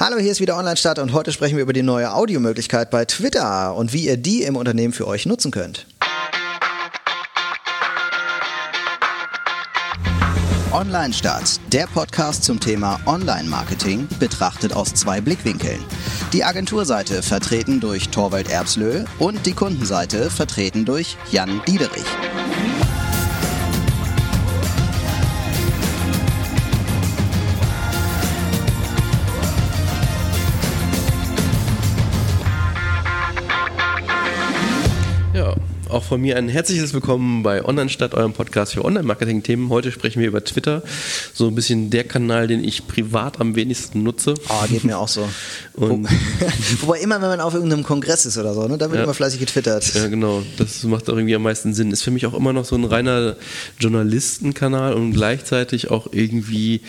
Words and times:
Hallo, 0.00 0.16
hier 0.16 0.32
ist 0.32 0.40
wieder 0.40 0.56
Online-Start 0.56 0.98
und 0.98 1.12
heute 1.12 1.30
sprechen 1.30 1.56
wir 1.56 1.62
über 1.62 1.74
die 1.74 1.82
neue 1.82 2.14
Audiomöglichkeit 2.14 2.90
bei 2.90 3.04
Twitter 3.04 3.74
und 3.74 3.92
wie 3.92 4.06
ihr 4.06 4.16
die 4.16 4.44
im 4.44 4.56
Unternehmen 4.56 4.94
für 4.94 5.06
euch 5.06 5.26
nutzen 5.26 5.50
könnt. 5.50 5.86
Online-Start, 10.72 11.60
der 11.70 11.86
Podcast 11.86 12.44
zum 12.44 12.58
Thema 12.58 12.98
Online-Marketing, 13.04 14.08
betrachtet 14.18 14.72
aus 14.72 14.94
zwei 14.94 15.20
Blickwinkeln. 15.20 15.84
Die 16.32 16.44
Agenturseite 16.44 17.22
vertreten 17.22 17.78
durch 17.78 18.08
Torwald 18.08 18.48
Erbslö 18.48 19.04
und 19.18 19.44
die 19.44 19.52
Kundenseite 19.52 20.30
vertreten 20.30 20.86
durch 20.86 21.18
Jan 21.30 21.60
Diederich. 21.68 22.06
Auch 36.00 36.04
von 36.04 36.22
mir 36.22 36.38
ein 36.38 36.48
herzliches 36.48 36.94
Willkommen 36.94 37.42
bei 37.42 37.62
Online-Stadt, 37.62 38.14
eurem 38.14 38.32
Podcast 38.32 38.72
für 38.72 38.86
Online-Marketing-Themen. 38.86 39.68
Heute 39.68 39.92
sprechen 39.92 40.20
wir 40.20 40.28
über 40.28 40.42
Twitter, 40.42 40.82
so 41.34 41.48
ein 41.48 41.54
bisschen 41.54 41.90
der 41.90 42.04
Kanal, 42.04 42.46
den 42.46 42.64
ich 42.64 42.88
privat 42.88 43.38
am 43.38 43.54
wenigsten 43.54 44.02
nutze. 44.02 44.32
Ah, 44.48 44.62
oh, 44.64 44.66
geht 44.66 44.82
mir 44.84 44.96
auch 44.96 45.08
so. 45.08 45.28
Und 45.74 46.08
Wobei 46.80 47.00
immer, 47.00 47.20
wenn 47.20 47.28
man 47.28 47.40
auf 47.40 47.52
irgendeinem 47.52 47.82
Kongress 47.82 48.24
ist 48.24 48.38
oder 48.38 48.54
so, 48.54 48.66
ne, 48.66 48.78
da 48.78 48.86
wird 48.86 48.96
ja. 48.96 49.04
immer 49.04 49.12
fleißig 49.12 49.40
getwittert. 49.40 49.92
Ja, 49.92 50.08
genau. 50.08 50.42
Das 50.56 50.84
macht 50.84 51.10
auch 51.10 51.16
irgendwie 51.16 51.34
am 51.34 51.42
meisten 51.42 51.74
Sinn. 51.74 51.90
Ist 51.90 52.02
für 52.02 52.10
mich 52.10 52.24
auch 52.24 52.32
immer 52.32 52.54
noch 52.54 52.64
so 52.64 52.76
ein 52.76 52.84
reiner 52.84 53.36
Journalistenkanal 53.78 54.94
und 54.94 55.12
gleichzeitig 55.12 55.90
auch 55.90 56.08
irgendwie 56.12 56.80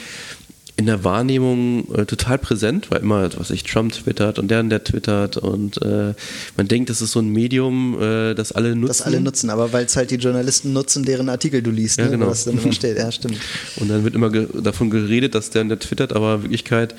in 0.78 0.86
der 0.86 1.04
Wahrnehmung 1.04 1.94
äh, 1.94 2.06
total 2.06 2.38
präsent, 2.38 2.90
weil 2.90 3.02
immer, 3.02 3.30
was 3.38 3.52
ich, 3.52 3.64
Trump 3.64 3.94
twittert 3.94 4.40
und 4.40 4.50
der 4.50 4.62
und 4.62 4.70
der 4.70 4.84
twittert 4.84 5.38
und 5.38 5.82
äh, 5.82 6.14
man 6.58 6.68
denkt, 6.68 6.90
das 6.90 7.02
ist 7.02 7.12
so 7.12 7.20
ein 7.20 7.30
Medium, 7.30 8.02
äh, 8.02 8.34
das 8.34 8.52
alle 8.52 8.76
nutzen. 8.76 8.88
Das 8.88 9.02
alle 9.02 9.22
nutzen, 9.22 9.50
aber 9.50 9.74
weil 9.74 9.86
es 9.86 9.96
halt 9.96 10.12
die 10.12 10.16
Journalisten 10.16 10.74
nutzen, 10.74 11.04
deren 11.04 11.30
Artikel 11.30 11.62
du 11.62 11.72
liest, 11.72 12.00
ja, 12.00 12.05
ne, 12.05 12.12
genau. 12.12 12.28
was 12.28 12.46
dann 12.46 12.58
immer 12.58 12.72
steht. 12.74 12.98
Ja, 12.98 13.12
stimmt. 13.12 13.38
Und 13.78 13.90
dann 13.90 14.04
wird 14.04 14.16
immer 14.16 14.30
ge 14.30 14.48
davon 14.62 14.90
geredet, 14.90 15.36
dass 15.36 15.50
der 15.50 15.62
und 15.62 15.70
der 15.70 15.80
twittert, 15.80 16.13
aber 16.13 16.36
in 16.36 16.41
Wirklichkeit 16.44 16.96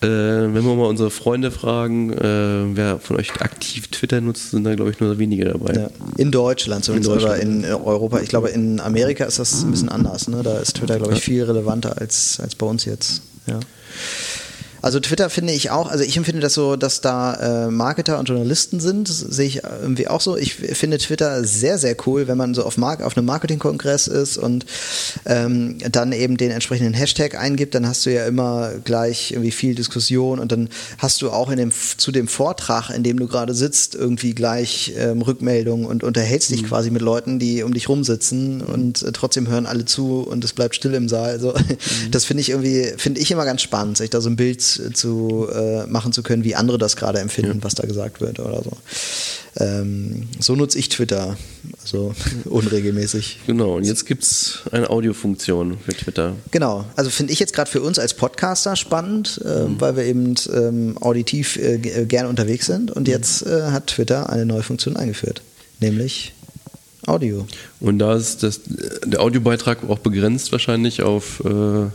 äh, 0.00 0.06
wenn 0.06 0.64
wir 0.64 0.74
mal 0.74 0.86
unsere 0.86 1.10
Freunde 1.10 1.50
fragen, 1.50 2.12
äh, 2.12 2.76
wer 2.76 2.98
von 2.98 3.16
euch 3.16 3.40
aktiv 3.40 3.88
Twitter 3.88 4.20
nutzt, 4.20 4.50
sind 4.50 4.64
da, 4.64 4.74
glaube 4.74 4.90
ich, 4.90 5.00
nur 5.00 5.18
wenige 5.18 5.44
dabei. 5.46 5.74
Ja. 5.74 5.90
In 6.16 6.30
Deutschland 6.30 6.84
zumindest 6.84 7.10
in 7.10 7.18
Deutschland. 7.18 7.40
oder 7.40 7.42
in 7.42 7.64
Europa. 7.64 8.20
Ich 8.20 8.28
glaube, 8.28 8.50
in 8.50 8.80
Amerika 8.80 9.24
ist 9.24 9.38
das 9.38 9.62
ein 9.62 9.70
bisschen 9.70 9.88
anders. 9.88 10.28
Ne? 10.28 10.42
Da 10.42 10.58
ist 10.58 10.76
Twitter, 10.76 10.98
glaube 10.98 11.14
ich, 11.14 11.20
viel 11.20 11.42
relevanter 11.44 11.98
als, 11.98 12.38
als 12.40 12.54
bei 12.54 12.66
uns 12.66 12.84
jetzt. 12.84 13.22
Ja. 13.46 13.60
Also 14.84 15.00
Twitter 15.00 15.30
finde 15.30 15.54
ich 15.54 15.70
auch, 15.70 15.90
also 15.90 16.04
ich 16.04 16.14
empfinde 16.18 16.42
das 16.42 16.52
so, 16.52 16.76
dass 16.76 17.00
da 17.00 17.68
äh, 17.68 17.70
Marketer 17.70 18.18
und 18.18 18.28
Journalisten 18.28 18.80
sind, 18.80 19.08
sehe 19.08 19.46
ich 19.46 19.62
irgendwie 19.64 20.08
auch 20.08 20.20
so. 20.20 20.36
Ich 20.36 20.56
finde 20.56 20.98
Twitter 20.98 21.42
sehr, 21.42 21.78
sehr 21.78 21.96
cool, 22.06 22.28
wenn 22.28 22.36
man 22.36 22.52
so 22.52 22.64
auf, 22.64 22.76
Mark 22.76 23.00
auf 23.02 23.16
einem 23.16 23.24
Marketingkongress 23.24 24.08
ist 24.08 24.36
und 24.36 24.66
ähm, 25.24 25.78
dann 25.90 26.12
eben 26.12 26.36
den 26.36 26.50
entsprechenden 26.50 26.92
Hashtag 26.92 27.34
eingibt, 27.34 27.74
dann 27.74 27.88
hast 27.88 28.04
du 28.04 28.12
ja 28.12 28.26
immer 28.26 28.72
gleich 28.84 29.30
irgendwie 29.32 29.52
viel 29.52 29.74
Diskussion 29.74 30.38
und 30.38 30.52
dann 30.52 30.68
hast 30.98 31.22
du 31.22 31.30
auch 31.30 31.48
in 31.48 31.56
dem, 31.56 31.72
zu 31.96 32.12
dem 32.12 32.28
Vortrag, 32.28 32.90
in 32.90 33.02
dem 33.02 33.18
du 33.18 33.26
gerade 33.26 33.54
sitzt, 33.54 33.94
irgendwie 33.94 34.34
gleich 34.34 34.92
ähm, 34.98 35.22
Rückmeldungen 35.22 35.86
und 35.86 36.04
unterhältst 36.04 36.50
dich 36.50 36.60
mhm. 36.60 36.66
quasi 36.66 36.90
mit 36.90 37.00
Leuten, 37.00 37.38
die 37.38 37.62
um 37.62 37.72
dich 37.72 37.88
rumsitzen 37.88 38.60
und 38.60 39.02
äh, 39.02 39.12
trotzdem 39.12 39.48
hören 39.48 39.64
alle 39.64 39.86
zu 39.86 40.20
und 40.20 40.44
es 40.44 40.52
bleibt 40.52 40.74
still 40.74 40.92
im 40.92 41.08
Saal. 41.08 41.30
Also, 41.30 41.54
mhm. 41.54 41.78
Das 42.10 42.26
finde 42.26 42.42
ich 42.42 42.50
irgendwie, 42.50 42.92
finde 42.98 43.22
ich 43.22 43.30
immer 43.30 43.46
ganz 43.46 43.62
spannend, 43.62 43.96
sich 43.96 44.10
da 44.10 44.20
so 44.20 44.28
ein 44.28 44.36
Bild 44.36 44.73
zu 44.92 45.48
äh, 45.52 45.86
machen 45.86 46.12
zu 46.12 46.22
können, 46.22 46.44
wie 46.44 46.54
andere 46.54 46.78
das 46.78 46.96
gerade 46.96 47.18
empfinden, 47.20 47.58
ja. 47.58 47.64
was 47.64 47.74
da 47.74 47.86
gesagt 47.86 48.20
wird 48.20 48.40
oder 48.40 48.62
so. 48.62 48.72
Ähm, 49.56 50.28
so 50.40 50.56
nutze 50.56 50.78
ich 50.78 50.88
Twitter, 50.88 51.36
also 51.82 52.14
unregelmäßig. 52.44 53.40
Genau, 53.46 53.76
und 53.76 53.84
jetzt 53.84 54.04
gibt 54.04 54.24
es 54.24 54.62
eine 54.72 54.90
Audiofunktion 54.90 55.78
für 55.78 55.94
Twitter. 55.94 56.34
Genau, 56.50 56.84
also 56.96 57.10
finde 57.10 57.32
ich 57.32 57.38
jetzt 57.38 57.54
gerade 57.54 57.70
für 57.70 57.80
uns 57.80 57.98
als 57.98 58.14
Podcaster 58.14 58.74
spannend, 58.74 59.40
äh, 59.44 59.64
mhm. 59.64 59.80
weil 59.80 59.96
wir 59.96 60.04
eben 60.04 60.34
ähm, 60.52 60.98
auditiv 61.00 61.56
äh, 61.56 61.76
äh 61.76 62.06
gerne 62.06 62.28
unterwegs 62.28 62.66
sind 62.66 62.90
und 62.90 63.06
mhm. 63.06 63.12
jetzt 63.12 63.46
äh, 63.46 63.70
hat 63.70 63.88
Twitter 63.88 64.28
eine 64.28 64.44
neue 64.44 64.62
Funktion 64.62 64.96
eingeführt, 64.96 65.42
nämlich 65.80 66.33
Audio. 67.06 67.46
Und 67.80 67.98
da 67.98 68.14
ist 68.14 68.42
das, 68.42 68.60
der 69.04 69.20
Audiobeitrag 69.20 69.88
auch 69.88 69.98
begrenzt 69.98 70.52
wahrscheinlich 70.52 71.02
auf. 71.02 71.40
Äh, 71.44 71.90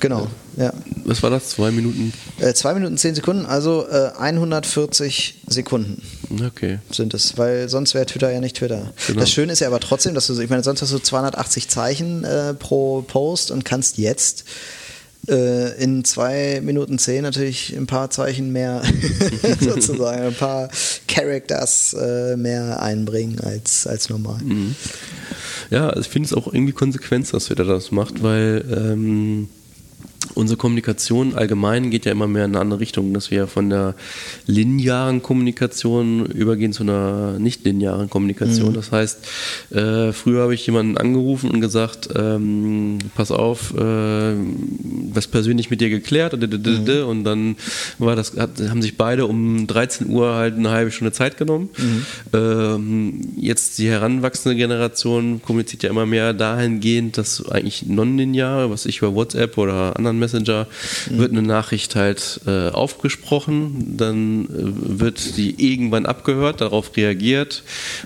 genau, 0.00 0.28
äh, 0.56 0.64
ja. 0.64 0.72
Was 1.04 1.22
war 1.22 1.30
das? 1.30 1.50
Zwei 1.50 1.70
Minuten? 1.70 2.12
Äh, 2.38 2.54
zwei 2.54 2.74
Minuten 2.74 2.98
zehn 2.98 3.14
Sekunden, 3.14 3.46
also 3.46 3.86
140 3.86 5.42
äh, 5.48 5.52
Sekunden 5.52 6.02
okay. 6.46 6.78
sind 6.90 7.14
es, 7.14 7.38
weil 7.38 7.68
sonst 7.68 7.94
wäre 7.94 8.06
Twitter 8.06 8.30
ja 8.30 8.40
nicht 8.40 8.56
Twitter. 8.56 8.92
Genau. 9.06 9.20
Das 9.20 9.30
Schöne 9.30 9.52
ist 9.52 9.60
ja 9.60 9.68
aber 9.68 9.80
trotzdem, 9.80 10.14
dass 10.14 10.26
du, 10.26 10.38
ich 10.40 10.50
meine, 10.50 10.62
sonst 10.62 10.82
hast 10.82 10.92
du 10.92 10.98
280 10.98 11.68
Zeichen 11.68 12.24
äh, 12.24 12.54
pro 12.54 13.02
Post 13.02 13.50
und 13.50 13.64
kannst 13.64 13.98
jetzt 13.98 14.44
äh, 15.28 15.82
in 15.82 16.04
zwei 16.04 16.60
Minuten 16.62 16.98
zehn 16.98 17.22
natürlich 17.22 17.76
ein 17.76 17.86
paar 17.86 18.10
Zeichen 18.10 18.52
mehr 18.52 18.82
sozusagen, 19.60 20.22
ein 20.22 20.34
paar 20.34 20.68
Characters 21.08 21.94
äh, 21.94 22.36
mehr 22.36 22.82
einbringen 22.82 23.40
als, 23.40 23.86
als 23.86 24.08
normal. 24.08 24.40
Mhm. 24.42 24.74
Ja, 25.70 25.96
ich 25.96 26.08
finde 26.08 26.26
es 26.26 26.32
auch 26.32 26.46
irgendwie 26.52 26.72
konsequent, 26.72 27.32
dass 27.32 27.46
Twitter 27.46 27.64
das 27.64 27.90
macht, 27.90 28.22
weil 28.22 28.64
ähm, 28.70 29.48
unsere 30.34 30.56
Kommunikation 30.56 31.34
allgemein 31.34 31.90
geht 31.90 32.04
ja 32.04 32.12
immer 32.12 32.26
mehr 32.26 32.44
in 32.44 32.52
eine 32.52 32.60
andere 32.60 32.80
Richtung, 32.80 33.14
dass 33.14 33.30
wir 33.30 33.46
von 33.46 33.70
der 33.70 33.94
linearen 34.46 35.22
Kommunikation 35.22 36.26
übergehen 36.26 36.72
zu 36.72 36.82
einer 36.82 37.38
nicht 37.38 37.64
linearen 37.64 38.10
Kommunikation. 38.10 38.70
Mhm. 38.70 38.74
Das 38.74 38.92
heißt, 38.92 39.26
äh, 39.70 40.12
früher 40.12 40.42
habe 40.42 40.54
ich 40.54 40.66
jemanden 40.66 40.96
angerufen 40.96 41.50
und 41.50 41.60
gesagt, 41.60 42.08
ähm, 42.14 42.98
pass 43.14 43.30
auf, 43.30 43.74
äh, 43.74 44.34
was 45.12 45.26
persönlich 45.26 45.70
mit 45.70 45.80
dir 45.80 45.90
geklärt 45.90 46.32
mhm. 46.32 47.08
und 47.08 47.24
dann 47.24 47.56
war 47.98 48.16
das, 48.16 48.36
hat, 48.36 48.60
haben 48.68 48.82
sich 48.82 48.96
beide 48.96 49.26
um 49.26 49.66
13 49.66 50.08
Uhr 50.08 50.34
halt 50.34 50.56
eine 50.56 50.70
halbe 50.70 50.90
Stunde 50.90 51.12
Zeit 51.12 51.36
genommen. 51.36 51.70
Mhm. 51.76 52.06
Ähm, 52.32 53.20
jetzt 53.36 53.78
die 53.78 53.88
heranwachsende 53.88 54.56
Generation 54.56 55.40
kommuniziert 55.42 55.82
ja 55.82 55.90
immer 55.90 56.06
mehr 56.06 56.32
dahingehend, 56.32 57.18
dass 57.18 57.48
eigentlich 57.48 57.86
nonlinear, 57.86 58.70
was 58.70 58.86
ich 58.86 58.98
über 58.98 59.14
WhatsApp 59.14 59.58
oder 59.58 59.96
anderen 59.96 60.15
Messenger 60.18 60.66
mhm. 61.10 61.18
wird 61.18 61.32
eine 61.32 61.42
Nachricht 61.42 61.96
halt 61.96 62.40
äh, 62.46 62.68
aufgesprochen, 62.68 63.96
dann 63.96 64.44
äh, 64.44 64.48
wird 65.00 65.36
die 65.36 65.72
irgendwann 65.72 66.06
abgehört, 66.06 66.60
darauf 66.60 66.96
reagiert. 66.96 67.62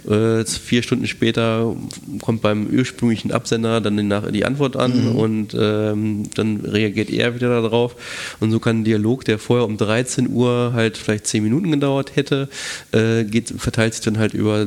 Äh, 0.09 0.45
vier 0.45 0.83
Stunden 0.83 1.07
später 1.07 1.75
kommt 2.21 2.43
beim 2.43 2.67
ursprünglichen 2.67 3.33
Absender 3.33 3.81
dann 3.81 3.97
die, 3.97 4.33
die 4.33 4.45
Antwort 4.45 4.77
an 4.77 5.13
mhm. 5.13 5.17
und 5.17 5.57
ähm, 5.59 6.25
dann 6.35 6.61
reagiert 6.61 7.11
er 7.11 7.35
wieder 7.35 7.63
darauf. 7.63 7.97
Und 8.41 8.51
so 8.51 8.61
kann 8.61 8.81
ein 8.81 8.85
Dialog, 8.85 9.25
der 9.25 9.39
vorher 9.39 9.67
um 9.67 9.77
13 9.77 10.29
Uhr 10.31 10.73
halt 10.75 10.97
vielleicht 10.97 11.27
zehn 11.27 11.43
Minuten 11.43 11.71
gedauert 11.71 12.17
hätte, 12.17 12.49
äh, 12.93 13.25
geht, 13.25 13.53
verteilt 13.57 13.95
sich 13.95 14.05
dann 14.05 14.19
halt 14.19 14.35
über 14.35 14.67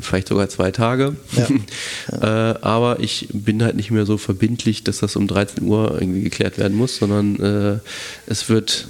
vielleicht 0.00 0.28
sogar 0.28 0.48
zwei 0.48 0.70
Tage. 0.70 1.16
Ja. 1.32 1.48
Äh, 2.12 2.26
aber 2.60 3.00
ich 3.00 3.28
bin 3.32 3.62
halt 3.62 3.76
nicht 3.76 3.90
mehr 3.90 4.06
so 4.06 4.18
verbindlich, 4.18 4.84
dass 4.84 4.98
das 4.98 5.16
um 5.16 5.26
13 5.28 5.64
Uhr 5.64 5.98
irgendwie 6.00 6.22
geklärt 6.22 6.58
werden 6.58 6.76
muss, 6.76 6.96
sondern 6.96 7.36
äh, 7.36 7.78
es 8.26 8.48
wird 8.48 8.88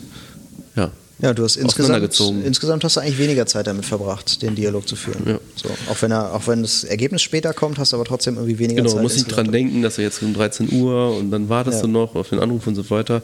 ja, 1.22 1.32
du 1.32 1.44
hast 1.44 1.54
insgesamt, 1.54 2.20
insgesamt 2.44 2.82
hast 2.82 2.96
du 2.96 3.00
eigentlich 3.00 3.18
weniger 3.18 3.46
Zeit 3.46 3.68
damit 3.68 3.84
verbracht, 3.84 4.42
den 4.42 4.56
Dialog 4.56 4.88
zu 4.88 4.96
führen. 4.96 5.22
Ja. 5.24 5.38
So, 5.54 5.68
auch 5.88 6.02
wenn 6.02 6.10
er, 6.10 6.34
auch 6.34 6.48
wenn 6.48 6.62
das 6.62 6.82
Ergebnis 6.82 7.22
später 7.22 7.54
kommt, 7.54 7.78
hast 7.78 7.92
du 7.92 7.96
aber 7.96 8.04
trotzdem 8.04 8.34
irgendwie 8.34 8.58
weniger 8.58 8.82
genau, 8.82 8.88
Zeit. 8.88 8.96
Genau, 8.96 9.02
musst 9.04 9.16
nicht 9.18 9.36
dran 9.36 9.52
denken, 9.52 9.82
dass 9.82 9.98
er 9.98 10.04
jetzt 10.04 10.20
um 10.20 10.34
13 10.34 10.72
Uhr 10.72 11.16
und 11.16 11.30
dann 11.30 11.48
wartest 11.48 11.76
ja. 11.76 11.82
du 11.82 11.88
noch 11.92 12.16
auf 12.16 12.30
den 12.30 12.40
Anruf 12.40 12.66
und 12.66 12.74
so 12.74 12.90
weiter. 12.90 13.22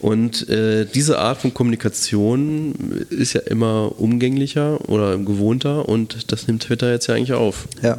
Und 0.00 0.48
äh, 0.48 0.86
diese 0.86 1.18
Art 1.18 1.42
von 1.42 1.52
Kommunikation 1.52 2.74
ist 3.10 3.34
ja 3.34 3.42
immer 3.42 3.92
umgänglicher 3.98 4.88
oder 4.88 5.18
gewohnter 5.18 5.86
und 5.86 6.32
das 6.32 6.46
nimmt 6.46 6.62
Twitter 6.62 6.90
jetzt 6.90 7.08
ja 7.08 7.14
eigentlich 7.14 7.34
auf. 7.34 7.68
Ja. 7.82 7.98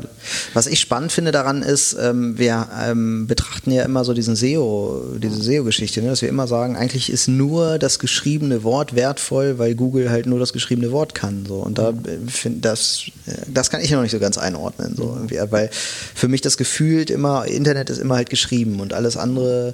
Was 0.56 0.65
ich 0.65 0.80
spannend 0.80 1.12
finde 1.12 1.31
daran 1.31 1.62
ist, 1.62 1.95
ähm, 2.01 2.39
wir 2.39 2.68
ähm, 2.83 3.27
betrachten 3.27 3.69
ja 3.69 3.83
immer 3.83 4.03
so 4.06 4.15
diesen 4.15 4.36
SEO, 4.36 5.03
diese 5.19 5.39
SEO-Geschichte, 5.39 6.01
ne? 6.01 6.09
dass 6.09 6.24
wir 6.24 6.30
immer 6.30 6.48
sagen, 6.48 6.75
eigentlich 6.75 7.12
ist 7.12 7.27
nur 7.27 7.77
das 7.77 8.00
geschriebene 8.00 8.63
Wort 8.63 8.95
wertvoll 8.95 9.35
wertvoll, 9.36 9.60
weil 9.60 9.76
Google 9.76 10.10
halt 10.10 10.26
nur 10.26 10.40
das 10.40 10.54
geschriebene 10.54 10.92
Wort 10.92 11.14
kann. 11.14 11.46
So. 11.46 11.56
Und 11.56 11.78
da 11.78 11.94
finde 12.28 12.60
das, 12.62 13.04
das 13.48 13.70
kann 13.70 13.82
ich 13.82 13.92
noch 13.92 14.02
nicht 14.02 14.12
so 14.12 14.20
ganz 14.20 14.38
einordnen. 14.38 14.96
So 14.96 15.04
irgendwie. 15.16 15.40
Weil 15.52 15.70
für 15.72 16.28
mich 16.28 16.42
das 16.42 16.58
gefühlt 16.58 17.10
immer, 17.10 17.46
Internet 17.46 17.90
ist 17.90 18.00
immer 18.00 18.16
halt 18.16 18.30
geschrieben 18.30 18.80
und 18.80 18.94
alles 18.94 19.18
andere 19.18 19.74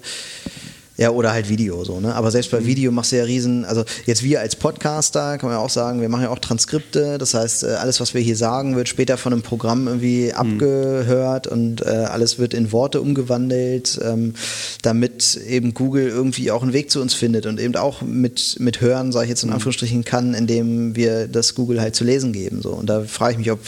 Ja, 1.02 1.10
oder 1.10 1.32
halt 1.32 1.50
Video 1.50 1.84
so, 1.84 2.00
ne? 2.00 2.14
Aber 2.14 2.30
selbst 2.30 2.52
bei 2.52 2.60
mhm. 2.60 2.68
Video 2.68 2.92
machst 2.92 3.12
du 3.12 3.16
ja 3.16 3.24
riesen, 3.24 3.66
also 3.66 3.84
jetzt 4.06 4.22
wir 4.22 4.40
als 4.40 4.56
Podcaster, 4.56 5.40
kann 5.40 5.50
man 5.50 5.58
ja 5.58 5.66
auch 5.66 5.72
sagen, 5.72 6.00
wir 6.00 6.10
machen 6.10 6.26
ja 6.26 6.30
auch 6.30 6.38
Transkripte, 6.38 7.18
das 7.18 7.34
heißt, 7.34 7.64
äh, 7.64 7.70
alles, 7.70 8.00
was 8.00 8.14
wir 8.14 8.22
hier 8.22 8.36
sagen, 8.36 8.76
wird 8.76 8.88
später 8.88 9.18
von 9.18 9.34
einem 9.34 9.42
Programm 9.42 9.88
irgendwie 9.88 10.26
mhm. 10.26 10.34
abgehört 10.34 11.48
und 11.48 11.82
äh, 11.82 11.90
alles 11.90 12.38
wird 12.38 12.54
in 12.54 12.72
Worte 12.72 13.02
umgewandelt, 13.02 14.00
ähm, 14.04 14.36
damit 14.84 15.38
eben 15.38 15.74
Google 15.74 16.08
irgendwie 16.08 16.52
auch 16.52 16.62
einen 16.62 16.72
Weg 16.72 16.92
zu 16.92 17.02
uns 17.02 17.16
findet 17.16 17.48
und 17.48 17.60
eben 17.60 17.76
auch 17.78 18.04
mit, 18.04 18.58
mit 18.60 18.80
Hören, 18.80 19.12
sage 19.12 19.26
ich 19.26 19.30
jetzt 19.32 19.42
in 19.42 19.50
mhm. 19.50 19.56
Anführungsstrichen, 19.56 20.06
kann, 20.06 20.36
indem 20.36 20.96
wir 20.96 21.28
das 21.28 21.56
Google 21.56 21.82
halt 21.82 21.96
zu 21.96 22.04
lesen 22.04 22.32
geben. 22.32 22.62
So. 22.62 22.74
Und 22.74 22.86
da 22.86 23.02
frage 23.06 23.32
ich 23.32 23.38
mich, 23.40 23.50
ob 23.50 23.60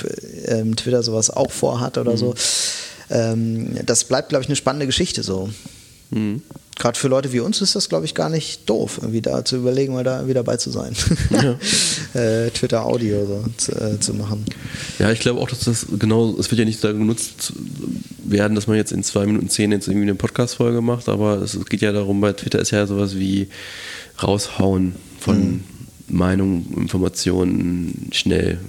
ähm, 0.45 0.75
Twitter 0.75 1.01
sowas 1.01 1.31
auch 1.31 1.49
vorhat 1.49 1.97
oder 1.97 2.11
mhm. 2.11 2.17
so. 2.17 2.35
Ähm, 3.09 3.75
das 3.87 4.03
bleibt, 4.03 4.29
glaube 4.29 4.43
ich, 4.43 4.49
eine 4.49 4.55
spannende 4.55 4.85
Geschichte 4.85 5.23
so. 5.23 5.49
Mhm. 6.11 6.43
Gerade 6.77 6.97
für 6.97 7.07
Leute 7.07 7.31
wie 7.31 7.39
uns 7.39 7.61
ist 7.61 7.75
das, 7.75 7.87
glaube 7.87 8.05
ich, 8.05 8.15
gar 8.15 8.29
nicht 8.29 8.67
doof, 8.67 8.97
irgendwie 9.01 9.21
da 9.21 9.45
zu 9.45 9.57
überlegen, 9.57 9.93
mal 9.93 10.03
da 10.03 10.15
irgendwie 10.17 10.33
dabei 10.33 10.57
zu 10.57 10.71
sein. 10.71 10.95
Ja. 11.29 11.57
äh, 12.19 12.49
Twitter 12.49 12.85
Audio 12.85 13.25
so, 13.25 13.45
zu, 13.57 13.71
äh, 13.73 13.99
zu, 13.99 14.13
machen. 14.13 14.43
Ja, 14.97 15.11
ich 15.11 15.19
glaube 15.19 15.39
auch, 15.39 15.49
dass 15.49 15.61
das 15.61 15.85
genau, 15.99 16.35
es 16.39 16.49
wird 16.49 16.59
ja 16.59 16.65
nicht 16.65 16.83
da 16.83 16.91
genutzt 16.91 17.53
werden, 18.23 18.55
dass 18.55 18.67
man 18.67 18.77
jetzt 18.77 18.91
in 18.91 19.03
zwei 19.03 19.25
Minuten 19.25 19.49
zehn 19.49 19.71
jetzt 19.71 19.87
irgendwie 19.87 20.05
eine 20.05 20.15
Podcast-Folge 20.15 20.81
macht, 20.81 21.09
aber 21.09 21.41
es 21.41 21.57
geht 21.69 21.81
ja 21.81 21.91
darum, 21.91 22.21
bei 22.21 22.33
Twitter 22.33 22.59
ist 22.59 22.71
ja 22.71 22.87
sowas 22.87 23.15
wie 23.15 23.49
raushauen 24.21 24.95
von 25.19 25.37
mhm. 25.37 25.63
Meinungen, 26.07 26.73
Informationen 26.77 28.09
schnell. 28.11 28.59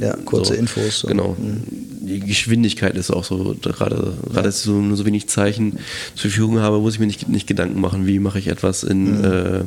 Ja, 0.00 0.16
kurze 0.16 0.54
so. 0.54 0.58
Infos. 0.58 1.00
So. 1.00 1.08
Genau. 1.08 1.36
Mhm 1.38 1.87
die 2.08 2.20
Geschwindigkeit 2.20 2.96
ist 2.96 3.10
auch 3.10 3.24
so, 3.24 3.56
gerade, 3.60 4.14
gerade 4.30 4.42
dass 4.42 4.58
ich 4.58 4.64
so, 4.64 4.72
nur 4.72 4.96
so 4.96 5.06
wenig 5.06 5.28
Zeichen 5.28 5.78
zur 6.14 6.30
Verfügung 6.30 6.60
habe, 6.60 6.78
muss 6.78 6.94
ich 6.94 7.00
mir 7.00 7.06
nicht, 7.06 7.28
nicht 7.28 7.46
Gedanken 7.46 7.80
machen, 7.80 8.06
wie 8.06 8.18
mache 8.18 8.38
ich 8.38 8.48
etwas 8.48 8.82
in, 8.82 9.18
mhm. 9.18 9.24
äh, 9.24 9.60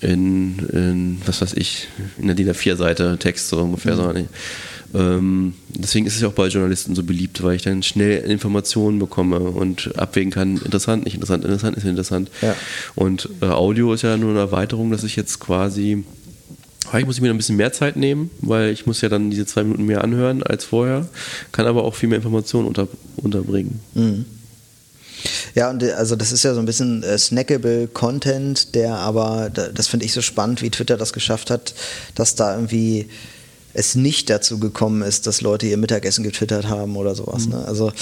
in, 0.00 0.58
in, 0.72 1.22
was 1.26 1.42
weiß 1.42 1.54
ich, 1.54 1.88
in 2.18 2.26
der 2.26 2.36
DIN 2.36 2.50
A4-Seite 2.50 3.18
Text 3.18 3.48
so 3.48 3.58
ungefähr. 3.58 3.94
Mhm. 3.94 3.98
So. 3.98 4.26
Ähm, 4.94 5.54
deswegen 5.70 6.06
ist 6.06 6.14
es 6.14 6.22
ja 6.22 6.28
auch 6.28 6.34
bei 6.34 6.46
Journalisten 6.46 6.94
so 6.94 7.02
beliebt, 7.02 7.42
weil 7.42 7.56
ich 7.56 7.62
dann 7.62 7.82
schnell 7.82 8.22
Informationen 8.30 9.00
bekomme 9.00 9.40
und 9.40 9.98
abwägen 9.98 10.30
kann, 10.30 10.56
interessant, 10.58 11.04
nicht 11.04 11.14
interessant, 11.14 11.44
interessant, 11.44 11.76
ist 11.76 11.84
interessant. 11.84 12.30
Ja. 12.42 12.54
Und 12.94 13.28
äh, 13.42 13.46
Audio 13.46 13.92
ist 13.92 14.02
ja 14.02 14.16
nur 14.16 14.30
eine 14.30 14.38
Erweiterung, 14.38 14.92
dass 14.92 15.02
ich 15.02 15.16
jetzt 15.16 15.40
quasi 15.40 16.04
Vielleicht 16.88 17.06
muss 17.06 17.16
ich 17.16 17.22
mir 17.22 17.30
ein 17.30 17.36
bisschen 17.36 17.56
mehr 17.56 17.72
Zeit 17.72 17.96
nehmen, 17.96 18.30
weil 18.40 18.70
ich 18.70 18.86
muss 18.86 19.00
ja 19.00 19.08
dann 19.08 19.30
diese 19.30 19.46
zwei 19.46 19.64
Minuten 19.64 19.84
mehr 19.84 20.04
anhören 20.04 20.42
als 20.42 20.64
vorher, 20.64 21.08
kann 21.52 21.66
aber 21.66 21.84
auch 21.84 21.94
viel 21.94 22.08
mehr 22.08 22.16
Informationen 22.16 22.68
unter, 22.68 22.88
unterbringen. 23.16 23.80
Mhm. 23.94 24.26
Ja, 25.54 25.70
und 25.70 25.82
also 25.82 26.16
das 26.16 26.32
ist 26.32 26.42
ja 26.42 26.52
so 26.52 26.60
ein 26.60 26.66
bisschen 26.66 27.02
äh, 27.02 27.18
snackable 27.18 27.88
Content, 27.88 28.74
der 28.74 28.96
aber, 28.96 29.50
das 29.50 29.86
finde 29.86 30.04
ich 30.04 30.12
so 30.12 30.20
spannend, 30.20 30.60
wie 30.60 30.70
Twitter 30.70 30.96
das 30.96 31.12
geschafft 31.12 31.50
hat, 31.50 31.74
dass 32.14 32.34
da 32.34 32.54
irgendwie 32.54 33.08
es 33.74 33.94
nicht 33.96 34.30
dazu 34.30 34.58
gekommen 34.58 35.02
ist, 35.02 35.26
dass 35.26 35.40
Leute 35.40 35.66
ihr 35.66 35.76
Mittagessen 35.76 36.22
getwittert 36.22 36.68
haben 36.68 36.96
oder 36.96 37.14
sowas. 37.14 37.46
Mhm. 37.46 37.52
Ne? 37.52 37.64
Also 37.66 37.92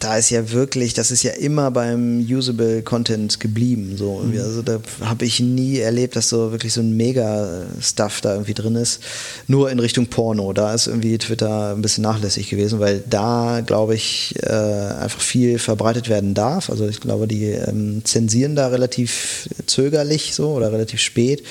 da 0.00 0.16
ist 0.16 0.30
ja 0.30 0.50
wirklich, 0.50 0.92
das 0.92 1.10
ist 1.10 1.22
ja 1.22 1.32
immer 1.32 1.70
beim 1.70 2.26
usable 2.28 2.82
Content 2.82 3.38
geblieben. 3.40 3.96
So. 3.96 4.18
Mhm. 4.18 4.38
Also 4.38 4.62
da 4.62 4.80
habe 5.00 5.24
ich 5.24 5.40
nie 5.40 5.78
erlebt, 5.78 6.16
dass 6.16 6.28
so 6.28 6.50
wirklich 6.50 6.72
so 6.72 6.80
ein 6.80 6.96
Mega-Stuff 6.96 8.20
da 8.20 8.32
irgendwie 8.32 8.54
drin 8.54 8.76
ist. 8.76 9.00
Nur 9.46 9.70
in 9.70 9.78
Richtung 9.78 10.08
Porno. 10.08 10.52
Da 10.52 10.74
ist 10.74 10.88
irgendwie 10.88 11.16
Twitter 11.18 11.74
ein 11.74 11.82
bisschen 11.82 12.02
nachlässig 12.02 12.50
gewesen, 12.50 12.80
weil 12.80 13.02
da, 13.08 13.62
glaube 13.64 13.94
ich, 13.94 14.34
äh, 14.42 14.48
einfach 14.48 15.20
viel 15.20 15.58
verbreitet 15.58 16.08
werden 16.08 16.34
darf. 16.34 16.70
Also 16.70 16.88
ich 16.88 17.00
glaube, 17.00 17.28
die 17.28 17.44
ähm, 17.44 18.02
zensieren 18.04 18.56
da 18.56 18.68
relativ 18.68 19.48
zögerlich 19.66 20.34
so 20.34 20.52
oder 20.52 20.72
relativ 20.72 21.00
spät. 21.00 21.42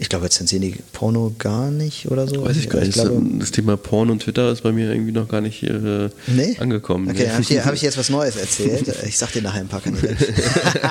Ich 0.00 0.08
glaube, 0.08 0.24
jetzt 0.24 0.36
zensieren 0.36 0.62
die 0.62 0.76
Porno 0.94 1.34
gar 1.38 1.70
nicht 1.70 2.10
oder 2.10 2.26
so. 2.26 2.42
Weiß 2.42 2.56
ich 2.56 2.70
gar 2.70 2.80
nicht. 2.80 2.94
Glaube, 2.94 3.20
das 3.38 3.50
Thema 3.50 3.76
Porno 3.76 4.12
und 4.12 4.22
Twitter 4.22 4.50
ist 4.50 4.62
bei 4.62 4.72
mir 4.72 4.90
irgendwie 4.90 5.12
noch 5.12 5.28
gar 5.28 5.42
nicht 5.42 5.62
äh, 5.62 6.08
nee? 6.26 6.56
angekommen. 6.58 7.10
Okay, 7.10 7.28
habe 7.28 7.42
ich, 7.42 7.66
hab 7.66 7.74
ich 7.74 7.82
jetzt 7.82 7.98
was 7.98 8.08
Neues 8.08 8.36
erzählt. 8.36 8.90
Ich 9.06 9.18
sag 9.18 9.30
dir 9.32 9.42
nachher 9.42 9.60
ein 9.60 9.68
paar 9.68 9.82
Kanäle. 9.82 10.16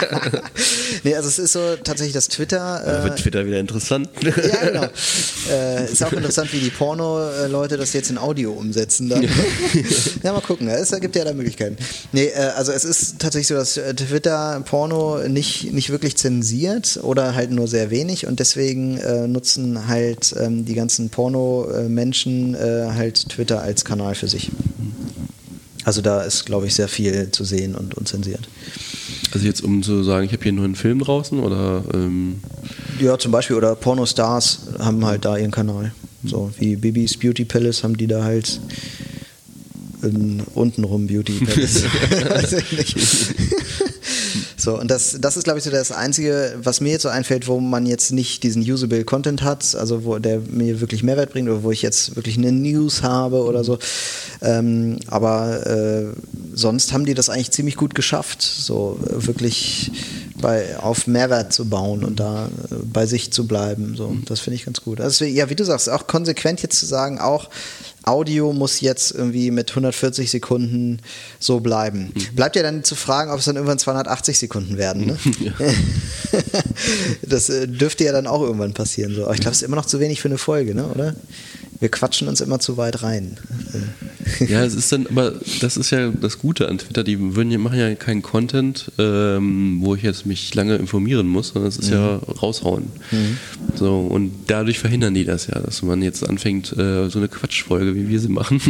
nee, 1.04 1.16
also 1.16 1.28
es 1.28 1.40
ist 1.40 1.54
so 1.54 1.76
tatsächlich 1.84 2.14
das 2.14 2.28
Twitter. 2.28 3.02
Äh, 3.02 3.04
wird 3.06 3.18
Twitter 3.18 3.48
wieder 3.48 3.60
interessant. 3.60 4.10
ja, 4.22 4.32
genau. 4.32 4.88
Äh, 5.52 5.92
ist 5.92 6.04
auch 6.04 6.14
interessant, 6.14 6.54
wie 6.54 6.60
die 6.60 6.70
Porno-Leute 6.70 7.78
das 7.78 7.94
jetzt 7.94 8.12
in 8.12 8.20
Audio 8.20 8.52
umsetzen. 8.52 9.10
Dann. 9.10 9.24
ja, 10.22 10.34
mal 10.34 10.42
gucken. 10.42 10.68
Es 10.68 10.92
gibt 11.02 11.16
ja 11.16 11.26
da 11.26 11.34
Möglichkeiten. 11.34 11.78
Nee, 12.12 12.26
äh, 12.26 12.52
also 12.56 12.72
es 12.72 12.86
ist 12.86 13.18
tatsächlich 13.18 13.48
so, 13.48 13.56
dass 13.56 13.74
Twitter 13.74 14.62
Porno 14.66 15.28
nicht, 15.28 15.74
nicht 15.74 15.90
wirklich 15.90 16.16
zensiert 16.16 17.00
oder 17.02 17.34
halt 17.34 17.50
nur 17.50 17.68
sehr 17.68 17.90
wenig 17.90 18.28
und 18.28 18.40
deswegen 18.40 18.99
äh, 19.00 19.28
nutzen 19.28 19.88
halt 19.88 20.36
ähm, 20.40 20.66
die 20.66 20.74
ganzen 20.74 21.10
Porno-Menschen 21.10 22.56
äh, 22.56 22.92
halt 22.94 23.30
Twitter 23.30 23.62
als 23.62 23.86
Kanal 23.86 24.16
für 24.16 24.28
sich. 24.28 24.52
Also 25.86 26.02
da 26.02 26.22
ist, 26.22 26.46
glaube 26.46 26.68
ich, 26.68 26.76
sehr 26.76 26.88
viel 26.88 27.32
zu 27.32 27.44
sehen 27.44 27.76
und 27.76 27.96
unzensiert. 27.96 28.48
Also 29.32 29.46
jetzt 29.46 29.64
um 29.64 29.82
zu 29.84 30.04
sagen, 30.04 30.26
ich 30.26 30.34
habe 30.34 30.44
hier 30.44 30.52
nur 30.52 30.66
einen 30.66 30.76
Film 30.76 31.00
draußen 31.00 31.40
oder? 31.40 31.84
Ähm 31.94 32.42
ja, 33.00 33.18
zum 33.18 33.32
Beispiel 33.32 33.56
oder 33.56 33.76
Pornostars 33.76 34.60
haben 34.80 35.06
halt 35.06 35.26
da 35.26 35.38
ihren 35.38 35.52
Kanal. 35.52 35.94
So 36.24 36.52
wie 36.58 36.76
Bibis 36.76 37.18
Beauty 37.18 37.46
Palace 37.46 37.84
haben 37.84 37.96
die 37.98 38.08
da 38.08 38.24
halt 38.24 38.60
untenrum 40.54 41.08
Beauty 41.08 41.34
Palace. 41.46 41.84
Weiß 42.30 42.54
ich 42.54 42.72
nicht. 42.72 42.96
So, 44.60 44.78
und 44.78 44.92
das, 44.92 45.18
das 45.22 45.38
ist, 45.38 45.46
glaube 45.46 45.60
ich, 45.60 45.66
so 45.66 45.72
das 45.72 45.92
Einzige, 45.92 46.56
was 46.62 46.82
mir 46.82 46.92
jetzt 46.92 47.04
so 47.04 47.10
einfällt, 47.10 47.48
wo 47.48 47.60
man 47.60 47.86
jetzt 47.86 48.12
nicht 48.12 48.44
diesen 48.44 48.62
usable 48.70 49.06
Content 49.06 49.42
hat, 49.42 49.74
also 49.76 50.04
wo 50.04 50.20
der 50.20 50.40
mir 50.40 50.82
wirklich 50.82 51.02
Mehrwert 51.02 51.32
bringt 51.32 51.50
oder 51.50 51.64
wo 51.64 51.72
ich 51.72 51.82
jetzt 51.82 52.16
wirklich 52.18 52.38
eine 52.38 52.52
News 52.52 53.02
habe 53.02 53.44
oder 53.44 53.64
so. 53.64 53.80
Ähm, 54.42 54.98
aber 55.08 55.66
äh, 55.66 56.06
sonst 56.54 56.92
haben 56.92 57.06
die 57.06 57.14
das 57.14 57.30
eigentlich 57.30 57.52
ziemlich 57.52 57.78
gut 57.78 57.96
geschafft, 57.96 58.42
so 58.42 59.00
äh, 59.06 59.26
wirklich 59.26 59.92
bei, 60.42 60.78
auf 60.78 61.08
Mehrwert 61.08 61.54
zu 61.54 61.66
bauen 61.66 62.04
und 62.04 62.20
da 62.20 62.48
äh, 62.48 62.76
bei 62.84 63.06
sich 63.06 63.32
zu 63.32 63.48
bleiben. 63.48 63.96
So, 63.96 64.16
das 64.26 64.42
finde 64.42 64.56
ich 64.56 64.66
ganz 64.66 64.82
gut. 64.82 65.00
Also, 65.00 65.26
ja, 65.26 65.50
wie 65.50 65.56
du 65.56 65.64
sagst, 65.64 65.90
auch 65.90 66.08
konsequent 66.08 66.62
jetzt 66.62 66.80
zu 66.80 66.86
sagen, 66.86 67.20
auch 67.20 67.50
Audio 68.10 68.54
muss 68.54 68.82
jetzt 68.82 69.12
irgendwie 69.12 69.52
mit 69.52 69.70
140 69.70 70.30
Sekunden 70.30 71.00
so 71.40 71.60
bleiben. 71.60 72.12
Mhm. 72.14 72.36
Bleibt 72.36 72.56
ja 72.56 72.64
dann 72.64 72.84
zu 72.84 72.96
fragen, 72.96 73.32
ob 73.32 73.40
es 73.40 73.46
dann 73.46 73.56
irgendwann 73.56 73.80
280 73.80 74.38
Sekunden 74.38 74.78
werden. 74.78 75.06
Ne? 75.06 75.18
Ja. 75.40 75.54
das 77.22 77.50
äh, 77.50 77.68
dürfte 77.68 78.04
ja 78.04 78.12
dann 78.12 78.28
auch 78.28 78.42
irgendwann 78.42 78.74
passieren. 78.74 79.16
So. 79.16 79.24
Aber 79.26 79.34
ich 79.34 79.40
glaube, 79.40 79.52
es 79.52 79.62
ist 79.62 79.68
immer 79.68 79.78
noch 79.78 79.86
zu 79.86 80.00
wenig 80.00 80.22
für 80.22 80.28
eine 80.28 80.38
Folge, 80.38 80.76
ne? 80.76 80.88
oder? 80.88 81.16
wir 81.80 81.90
quatschen 81.90 82.28
uns 82.28 82.42
immer 82.42 82.60
zu 82.60 82.78
weit 82.78 83.04
rein. 83.04 83.38
Ja, 84.48 84.64
es 84.64 84.76
ist 84.76 84.92
dann, 84.92 85.08
aber 85.08 85.34
das 85.62 85.78
ist 85.78 85.92
ja 85.92 86.10
das 86.10 86.40
Gute 86.40 86.68
an 86.70 86.78
Twitter, 86.78 87.04
die 87.04 87.36
würden, 87.36 87.60
machen 87.62 87.80
ja 87.80 87.94
keinen 87.96 88.22
Content, 88.22 88.92
ähm, 88.98 89.80
wo 89.82 89.96
ich 89.96 90.04
jetzt 90.04 90.26
mich 90.26 90.54
lange 90.56 90.76
informieren 90.76 91.28
muss, 91.28 91.50
sondern 91.50 91.70
es 91.70 91.78
ist 91.78 91.90
mhm. 91.90 91.96
ja 91.96 92.16
raushauen. 92.42 92.86
Mhm. 93.12 93.38
So, 93.76 94.00
und 94.00 94.32
dadurch 94.48 94.80
verhindern 94.80 95.14
die 95.14 95.26
das 95.26 95.48
ja, 95.48 95.60
dass 95.60 95.82
man 95.82 96.02
jetzt 96.02 96.28
anfängt, 96.28 96.72
äh, 96.74 97.10
so 97.10 97.20
eine 97.20 97.28
Quatschfolge, 97.28 97.96
wie 97.96 98.10
wir 98.10 98.20
sie 98.20 98.30
machen, 98.30 98.62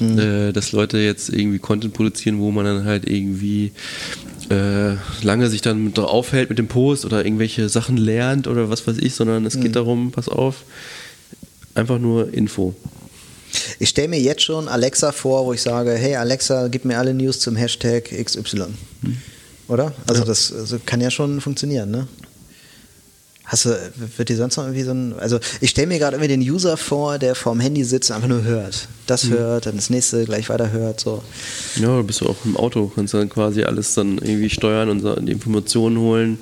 mhm. 0.00 0.18
äh, 0.18 0.52
dass 0.52 0.72
Leute 0.72 0.98
jetzt 0.98 1.28
irgendwie 1.30 1.58
Content 1.58 1.94
produzieren, 1.94 2.38
wo 2.38 2.50
man 2.50 2.64
dann 2.64 2.84
halt 2.84 3.08
irgendwie 3.08 3.72
äh, 4.50 4.94
lange 5.22 5.48
sich 5.48 5.62
dann 5.62 5.94
aufhält 5.96 6.48
mit 6.50 6.58
dem 6.58 6.68
Post 6.68 7.04
oder 7.04 7.24
irgendwelche 7.24 7.68
Sachen 7.68 7.96
lernt 7.96 8.46
oder 8.46 8.70
was 8.70 8.86
weiß 8.86 8.98
ich, 8.98 9.14
sondern 9.14 9.46
es 9.46 9.54
geht 9.54 9.70
mhm. 9.70 9.72
darum, 9.72 10.10
pass 10.10 10.28
auf, 10.28 10.64
einfach 11.74 11.98
nur 11.98 12.32
Info. 12.32 12.74
Ich 13.78 13.90
stelle 13.90 14.08
mir 14.08 14.20
jetzt 14.20 14.42
schon 14.42 14.68
Alexa 14.68 15.12
vor, 15.12 15.46
wo 15.46 15.52
ich 15.52 15.62
sage, 15.62 15.92
hey 15.92 16.16
Alexa, 16.16 16.68
gib 16.68 16.84
mir 16.84 16.98
alle 16.98 17.14
News 17.14 17.40
zum 17.40 17.56
Hashtag 17.56 18.10
XY. 18.10 18.66
Hm. 19.02 19.16
Oder? 19.68 19.92
Also 20.06 20.22
ja. 20.22 20.26
das 20.26 20.52
also 20.52 20.78
kann 20.84 21.00
ja 21.00 21.10
schon 21.10 21.40
funktionieren, 21.40 21.90
ne? 21.90 22.08
Hast 23.44 23.66
du, 23.66 23.92
wird 24.16 24.28
dir 24.28 24.36
sonst 24.36 24.56
noch 24.56 24.64
irgendwie 24.64 24.82
so 24.82 24.92
ein, 24.92 25.14
also 25.18 25.38
ich 25.60 25.70
stelle 25.70 25.88
mir 25.88 25.98
gerade 25.98 26.16
irgendwie 26.16 26.28
den 26.28 26.40
User 26.40 26.76
vor, 26.76 27.18
der 27.18 27.34
vorm 27.34 27.60
Handy 27.60 27.84
sitzt 27.84 28.08
und 28.10 28.16
einfach 28.16 28.28
nur 28.28 28.44
hört. 28.44 28.88
Das 29.06 29.24
mhm. 29.24 29.32
hört, 29.32 29.66
dann 29.66 29.76
das 29.76 29.90
nächste 29.90 30.24
gleich 30.24 30.48
weiter 30.48 30.70
hört, 30.70 31.00
so. 31.00 31.22
Ja, 31.76 31.98
du 31.98 32.02
bist 32.02 32.22
auch 32.22 32.36
im 32.44 32.56
Auto, 32.56 32.90
kannst 32.94 33.12
dann 33.12 33.28
quasi 33.28 33.64
alles 33.64 33.94
dann 33.94 34.16
irgendwie 34.18 34.48
steuern 34.48 34.88
und 34.88 35.26
die 35.26 35.32
Informationen 35.32 35.98
holen 35.98 36.38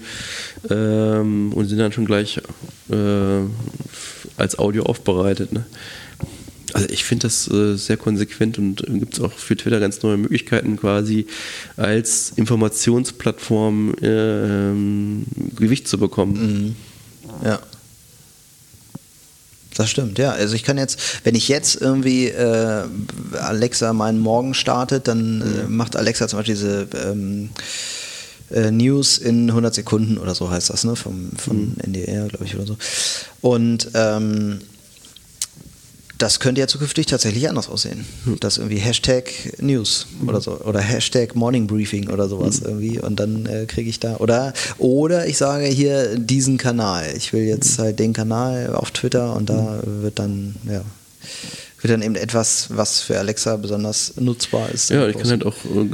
ähm, 0.71 1.52
und 1.52 1.67
sind 1.67 1.79
dann 1.79 1.90
schon 1.90 2.05
gleich 2.05 2.40
äh, 2.90 3.40
als 4.37 4.59
Audio 4.59 4.85
aufbereitet. 4.85 5.52
Ne? 5.52 5.64
Also 6.81 6.93
ich 6.93 7.05
finde 7.05 7.27
das 7.27 7.51
äh, 7.51 7.77
sehr 7.77 7.97
konsequent 7.97 8.59
und 8.59 8.89
äh, 8.89 8.99
gibt 8.99 9.15
es 9.15 9.21
auch 9.21 9.33
für 9.33 9.57
Twitter 9.57 9.81
ganz 9.81 10.03
neue 10.03 10.17
Möglichkeiten 10.17 10.77
quasi 10.77 11.27
als 11.77 12.33
Informationsplattform 12.37 13.95
äh, 14.01 15.57
Gewicht 15.57 15.89
zu 15.89 15.99
bekommen. 15.99 16.77
Mhm. 17.43 17.47
Ja. 17.47 17.61
Das 19.77 19.91
stimmt, 19.91 20.19
ja. 20.19 20.33
Also 20.33 20.55
ich 20.55 20.65
kann 20.65 20.79
jetzt, 20.79 20.99
wenn 21.25 21.35
ich 21.35 21.49
jetzt 21.49 21.81
irgendwie 21.81 22.29
äh, 22.29 22.85
Alexa 23.39 23.93
meinen 23.93 24.19
Morgen 24.19 24.55
startet, 24.55 25.07
dann 25.07 25.39
mhm. 25.39 25.77
macht 25.77 25.97
Alexa 25.97 26.29
zum 26.29 26.39
Beispiel 26.39 26.55
diese 26.55 26.89
ähm, 27.05 27.51
äh, 28.51 28.71
News 28.71 29.19
in 29.19 29.49
100 29.49 29.75
Sekunden 29.75 30.19
oder 30.19 30.35
so 30.35 30.51
heißt 30.51 30.71
das, 30.71 30.85
ne? 30.85 30.97
Vom, 30.97 31.31
von 31.37 31.57
mhm. 31.57 31.77
NDR, 31.83 32.27
glaube 32.29 32.45
ich, 32.45 32.57
oder 32.57 32.67
so. 32.67 32.77
Und 33.43 33.91
ähm, 33.95 34.61
das 36.21 36.39
könnte 36.39 36.61
ja 36.61 36.67
zukünftig 36.67 37.07
tatsächlich 37.07 37.49
anders 37.49 37.69
aussehen. 37.69 38.05
Hm. 38.25 38.39
Das 38.41 38.59
irgendwie 38.59 38.79
Hashtag 38.79 39.33
News 39.59 40.07
hm. 40.21 40.29
oder 40.29 40.41
so 40.41 40.53
oder 40.61 40.81
Hashtag 40.81 41.35
Morning 41.35 41.67
Briefing 41.67 42.09
oder 42.11 42.29
sowas 42.29 42.61
hm. 42.61 42.67
irgendwie 42.67 43.00
und 43.00 43.19
dann 43.19 43.47
äh, 43.47 43.67
kriege 43.67 43.89
ich 43.89 44.00
da 44.00 44.17
oder 44.17 44.53
oder 44.79 45.27
ich 45.27 45.39
sage 45.39 45.67
hier 45.67 46.19
diesen 46.19 46.59
Kanal. 46.59 47.12
Ich 47.17 47.33
will 47.33 47.45
jetzt 47.45 47.79
halt 47.79 47.99
den 47.99 48.12
Kanal 48.12 48.75
auf 48.75 48.91
Twitter 48.91 49.35
und 49.35 49.50
da 49.50 49.81
wird 49.85 50.19
dann 50.19 50.57
ja 50.69 50.83
wird 51.81 51.95
dann 51.95 52.03
eben 52.03 52.17
etwas, 52.17 52.69
was 52.71 53.00
für 53.00 53.19
Alexa 53.19 53.57
besonders 53.57 54.15
nutzbar 54.17 54.69
ist. 54.71 54.91
Ja, 54.91 55.09
ich 55.09 55.17
kann 55.17 55.31
halt 55.31 55.47
auch 55.47 55.57
äh, 55.65 55.89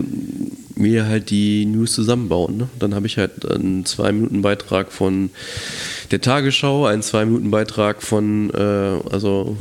mir 0.74 1.06
halt 1.06 1.30
die 1.30 1.64
News 1.64 1.92
zusammenbauen. 1.92 2.56
Ne? 2.56 2.68
Dann 2.80 2.94
habe 2.94 3.06
ich 3.06 3.18
halt 3.18 3.48
einen 3.48 3.84
zwei 3.86 4.10
Minuten 4.10 4.42
Beitrag 4.42 4.90
von 4.90 5.30
der 6.10 6.20
Tagesschau, 6.20 6.86
einen 6.86 7.02
zwei 7.02 7.24
Minuten 7.24 7.52
Beitrag 7.52 8.02
von 8.02 8.50
äh, 8.50 9.10
also 9.10 9.56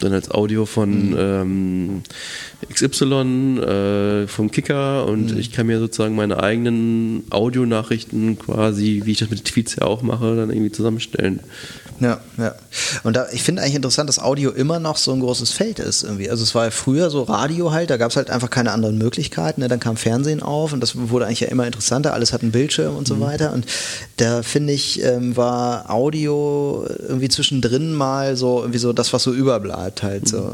dann 0.00 0.12
als 0.12 0.30
Audio 0.30 0.66
von 0.66 1.10
mhm. 1.10 1.16
ähm, 1.18 2.02
XY, 2.72 3.60
äh, 3.60 4.26
vom 4.26 4.50
Kicker 4.50 5.06
und 5.06 5.32
mhm. 5.32 5.38
ich 5.38 5.52
kann 5.52 5.66
mir 5.66 5.78
sozusagen 5.78 6.14
meine 6.14 6.42
eigenen 6.42 7.24
Audionachrichten 7.30 8.38
quasi, 8.38 9.02
wie 9.04 9.12
ich 9.12 9.18
das 9.18 9.30
mit 9.30 9.44
Tweets 9.44 9.76
ja 9.76 9.86
auch 9.86 10.02
mache, 10.02 10.36
dann 10.36 10.50
irgendwie 10.50 10.72
zusammenstellen. 10.72 11.40
Ja, 12.00 12.18
ja. 12.38 12.54
Und 13.02 13.14
da, 13.14 13.26
ich 13.30 13.42
finde 13.42 13.60
eigentlich 13.60 13.74
interessant, 13.74 14.08
dass 14.08 14.18
Audio 14.18 14.50
immer 14.50 14.78
noch 14.78 14.96
so 14.96 15.12
ein 15.12 15.20
großes 15.20 15.52
Feld 15.52 15.78
ist 15.78 16.02
irgendwie. 16.02 16.30
Also 16.30 16.42
es 16.42 16.54
war 16.54 16.64
ja 16.64 16.70
früher 16.70 17.10
so 17.10 17.22
Radio 17.24 17.72
halt, 17.72 17.90
da 17.90 17.98
gab 17.98 18.10
es 18.10 18.16
halt 18.16 18.30
einfach 18.30 18.48
keine 18.48 18.72
anderen 18.72 18.96
Möglichkeiten. 18.96 19.60
Ne? 19.60 19.68
Dann 19.68 19.80
kam 19.80 19.98
Fernsehen 19.98 20.42
auf 20.42 20.72
und 20.72 20.80
das 20.80 20.96
wurde 20.96 21.26
eigentlich 21.26 21.40
ja 21.40 21.48
immer 21.48 21.66
interessanter. 21.66 22.14
Alles 22.14 22.32
hat 22.32 22.42
einen 22.42 22.52
Bildschirm 22.52 22.96
und 22.96 23.06
so 23.06 23.16
mhm. 23.16 23.20
weiter. 23.20 23.52
Und 23.52 23.66
da 24.16 24.42
finde 24.42 24.72
ich, 24.72 25.02
ähm, 25.02 25.36
war 25.36 25.90
Audio 25.90 26.86
irgendwie 27.06 27.28
zwischendrin 27.28 27.92
mal 27.92 28.34
so 28.34 28.60
irgendwie 28.60 28.78
so 28.78 28.94
das, 28.94 29.12
was 29.12 29.22
so 29.22 29.32
überbleibt 29.32 29.89
halt. 30.02 30.22
Mhm. 30.22 30.26
So. 30.26 30.52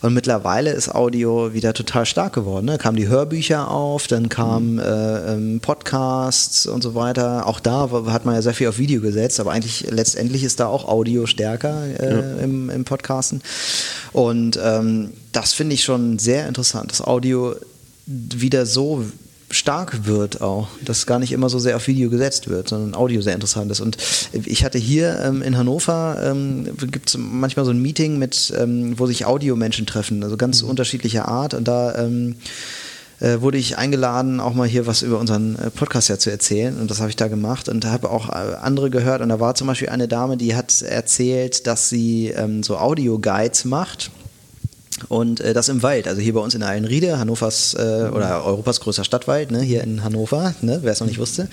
Und 0.00 0.14
mittlerweile 0.14 0.70
ist 0.70 0.94
Audio 0.94 1.52
wieder 1.52 1.74
total 1.74 2.06
stark 2.06 2.32
geworden. 2.32 2.64
Ne? 2.64 2.78
Kamen 2.78 2.96
die 2.96 3.08
Hörbücher 3.08 3.70
auf, 3.70 4.06
dann 4.06 4.30
kamen 4.30 4.74
mhm. 4.74 4.80
äh, 4.80 5.32
ähm, 5.34 5.60
Podcasts 5.60 6.66
und 6.66 6.82
so 6.82 6.94
weiter. 6.94 7.46
Auch 7.46 7.60
da 7.60 7.90
hat 8.06 8.24
man 8.24 8.34
ja 8.34 8.42
sehr 8.42 8.54
viel 8.54 8.68
auf 8.68 8.78
Video 8.78 9.02
gesetzt, 9.02 9.38
aber 9.38 9.52
eigentlich 9.52 9.90
letztendlich 9.90 10.44
ist 10.44 10.60
da 10.60 10.66
auch 10.66 10.78
auch 10.78 10.88
Audio 10.88 11.26
stärker 11.26 11.84
äh, 11.98 12.12
ja. 12.12 12.44
im, 12.44 12.70
im 12.70 12.84
Podcasten. 12.84 13.42
Und 14.12 14.58
ähm, 14.62 15.12
das 15.32 15.52
finde 15.52 15.74
ich 15.74 15.84
schon 15.84 16.18
sehr 16.18 16.46
interessant, 16.46 16.90
dass 16.90 17.00
Audio 17.00 17.54
wieder 18.06 18.64
so 18.64 19.04
stark 19.50 20.06
wird 20.06 20.40
auch, 20.40 20.68
dass 20.84 21.06
gar 21.06 21.18
nicht 21.18 21.32
immer 21.32 21.48
so 21.48 21.58
sehr 21.58 21.76
auf 21.76 21.86
Video 21.86 22.10
gesetzt 22.10 22.48
wird, 22.48 22.68
sondern 22.68 22.94
Audio 22.94 23.20
sehr 23.22 23.34
interessant 23.34 23.70
ist. 23.70 23.80
Und 23.80 23.96
ich 24.32 24.64
hatte 24.64 24.78
hier 24.78 25.20
ähm, 25.24 25.42
in 25.42 25.56
Hannover, 25.56 26.20
ähm, 26.22 26.68
gibt 26.90 27.08
es 27.08 27.16
manchmal 27.18 27.64
so 27.64 27.70
ein 27.70 27.80
Meeting 27.80 28.18
mit, 28.18 28.52
ähm, 28.56 28.98
wo 28.98 29.06
sich 29.06 29.24
Audiomenschen 29.24 29.86
treffen, 29.86 30.22
also 30.22 30.36
ganz 30.36 30.62
mhm. 30.62 30.70
unterschiedlicher 30.70 31.28
Art. 31.28 31.54
Und 31.54 31.66
da 31.66 31.94
ähm, 31.96 32.36
äh, 33.20 33.40
wurde 33.40 33.58
ich 33.58 33.78
eingeladen, 33.78 34.40
auch 34.40 34.54
mal 34.54 34.68
hier 34.68 34.86
was 34.86 35.02
über 35.02 35.18
unseren 35.18 35.56
äh, 35.56 35.70
Podcast 35.70 36.08
ja 36.08 36.18
zu 36.18 36.30
erzählen. 36.30 36.78
Und 36.78 36.90
das 36.90 37.00
habe 37.00 37.10
ich 37.10 37.16
da 37.16 37.28
gemacht 37.28 37.68
und 37.68 37.84
habe 37.84 38.10
auch 38.10 38.28
äh, 38.28 38.54
andere 38.60 38.90
gehört. 38.90 39.22
Und 39.22 39.30
da 39.30 39.40
war 39.40 39.54
zum 39.54 39.66
Beispiel 39.66 39.88
eine 39.88 40.08
Dame, 40.08 40.36
die 40.36 40.54
hat 40.54 40.82
erzählt, 40.82 41.66
dass 41.66 41.88
sie 41.88 42.28
ähm, 42.28 42.62
so 42.62 42.78
Audio-Guides 42.78 43.64
macht. 43.64 44.10
Und 45.08 45.40
äh, 45.40 45.54
das 45.54 45.68
im 45.68 45.82
Wald, 45.82 46.06
also 46.06 46.20
hier 46.20 46.34
bei 46.34 46.40
uns 46.40 46.54
in 46.54 46.62
Eilenriede, 46.62 47.18
Hannovers 47.18 47.74
äh, 47.74 48.10
oder 48.12 48.44
Europas 48.44 48.80
größter 48.80 49.04
Stadtwald, 49.04 49.50
ne, 49.50 49.60
hier 49.60 49.82
in 49.82 50.04
Hannover, 50.04 50.54
ne, 50.60 50.80
wer 50.82 50.92
es 50.92 51.00
noch 51.00 51.06
nicht 51.06 51.18
wusste. 51.18 51.48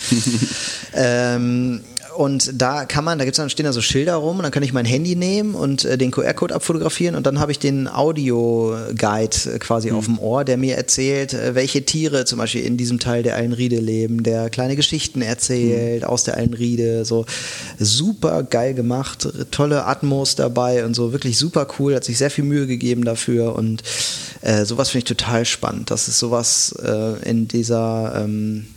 ähm, 0.94 1.82
und 2.16 2.62
da 2.62 2.86
kann 2.86 3.04
man, 3.04 3.20
da 3.20 3.26
gibt's 3.26 3.38
dann 3.38 3.50
stehen 3.50 3.66
da 3.66 3.74
so 3.74 3.82
Schilder 3.82 4.16
rum 4.16 4.38
und 4.38 4.44
dann 4.44 4.52
kann 4.52 4.64
ich 4.64 4.74
mein 4.74 4.86
Handy 4.86 5.16
nehmen 5.16 5.56
und 5.56 5.86
äh, 5.86 5.98
den 5.98 6.12
QR-Code 6.12 6.56
abfotografieren 6.56 7.16
und 7.16 7.26
dann 7.26 7.40
habe 7.40 7.52
ich 7.52 7.60
den 7.60 7.88
Audio-Guide 7.88 9.56
äh, 9.56 9.60
quasi 9.60 9.92
mhm. 9.92 9.98
auf 9.98 10.06
dem 10.06 10.20
Ohr, 10.20 10.44
der 10.44 10.58
mir 10.58 10.76
erzählt, 10.76 11.34
äh, 11.34 11.56
welche 11.56 11.86
Tiere 11.86 12.26
zum 12.26 12.40
Beispiel 12.40 12.64
in 12.64 12.78
diesem 12.78 13.00
Teil 13.00 13.24
der 13.24 13.36
Eilenriede 13.36 13.80
leben, 13.80 14.24
der 14.24 14.50
kleine 14.50 14.76
Geschichten 14.76 15.22
erzählt 15.22 16.04
mhm. 16.04 16.08
aus 16.08 16.24
der 16.24 16.38
Eilenriede, 16.38 17.06
so 17.06 17.26
super 17.80 18.44
geil 18.44 18.74
gemacht, 18.74 19.28
tolle 19.52 19.86
Atmos 19.86 20.36
dabei 20.36 20.86
und 20.86 20.94
so 20.94 21.12
wirklich 21.12 21.38
super 21.38 21.68
cool, 21.80 21.96
hat 21.96 22.04
sich 22.04 22.18
sehr 22.18 22.32
viel 22.32 22.44
Mühe 22.44 22.68
gegeben 22.68 23.04
dafür 23.06 23.56
und 23.56 23.84
äh, 24.42 24.66
sowas 24.66 24.90
finde 24.90 25.00
ich 25.00 25.18
total 25.18 25.46
spannend. 25.46 25.92
Das 25.92 26.08
ist 26.08 26.20
sowas 26.20 26.76
äh, 26.84 27.30
in 27.30 27.48
dieser 27.48 28.22
ähm, 28.24 28.68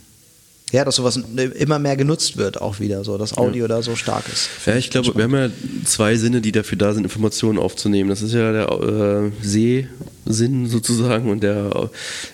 ja, 0.71 0.85
dass 0.85 0.95
sowas 0.95 1.19
immer 1.55 1.79
mehr 1.79 1.95
genutzt 1.95 2.37
wird, 2.37 2.61
auch 2.61 2.79
wieder, 2.79 3.03
so, 3.03 3.17
dass 3.17 3.37
Audio 3.37 3.63
ja. 3.65 3.67
da 3.67 3.81
so 3.81 3.95
stark 3.95 4.25
ist. 4.31 4.49
Ja, 4.65 4.75
ich 4.75 4.89
glaube, 4.89 5.15
wir 5.15 5.23
haben 5.23 5.35
ja 5.35 5.49
zwei 5.85 6.15
Sinne, 6.15 6.41
die 6.41 6.51
dafür 6.51 6.77
da 6.77 6.93
sind, 6.93 7.03
Informationen 7.03 7.57
aufzunehmen. 7.57 8.09
Das 8.09 8.21
ist 8.21 8.33
ja 8.33 8.51
der 8.51 8.69
äh, 8.69 9.31
Sehsinn 9.41 10.67
sozusagen 10.67 11.29
und 11.29 11.41
der, 11.41 11.89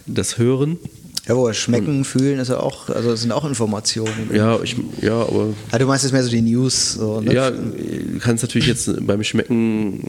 das 0.05 0.37
Hören. 0.37 0.77
Ja, 1.27 1.35
wo 1.35 1.51
schmecken, 1.53 1.99
und, 1.99 2.03
fühlen 2.03 2.39
ist 2.39 2.49
ja 2.49 2.59
auch, 2.59 2.89
also 2.89 3.09
das 3.11 3.21
sind 3.21 3.31
auch 3.31 3.45
Informationen. 3.45 4.29
Ja, 4.31 4.61
ich, 4.61 4.75
ja, 5.01 5.15
aber. 5.15 5.53
Ja, 5.71 5.79
du 5.79 5.87
meinst 5.87 6.03
jetzt 6.03 6.11
mehr 6.11 6.21
so 6.21 6.29
die 6.29 6.41
News. 6.41 6.93
So, 6.93 7.19
ne? 7.19 7.33
Ja, 7.33 7.49
du 7.49 8.19
kannst 8.19 8.43
natürlich 8.43 8.67
jetzt 8.67 8.91
beim 9.07 9.23
Schmecken, 9.23 10.03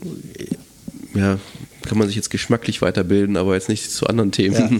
ja, 1.14 1.38
kann 1.86 1.98
man 1.98 2.06
sich 2.06 2.16
jetzt 2.16 2.30
geschmacklich 2.30 2.82
weiterbilden, 2.82 3.36
aber 3.36 3.54
jetzt 3.54 3.68
nicht 3.68 3.90
zu 3.90 4.06
anderen 4.06 4.32
Themen. 4.32 4.54
Ja, 4.54 4.60
ja, 4.60 4.70
ja. 4.70 4.78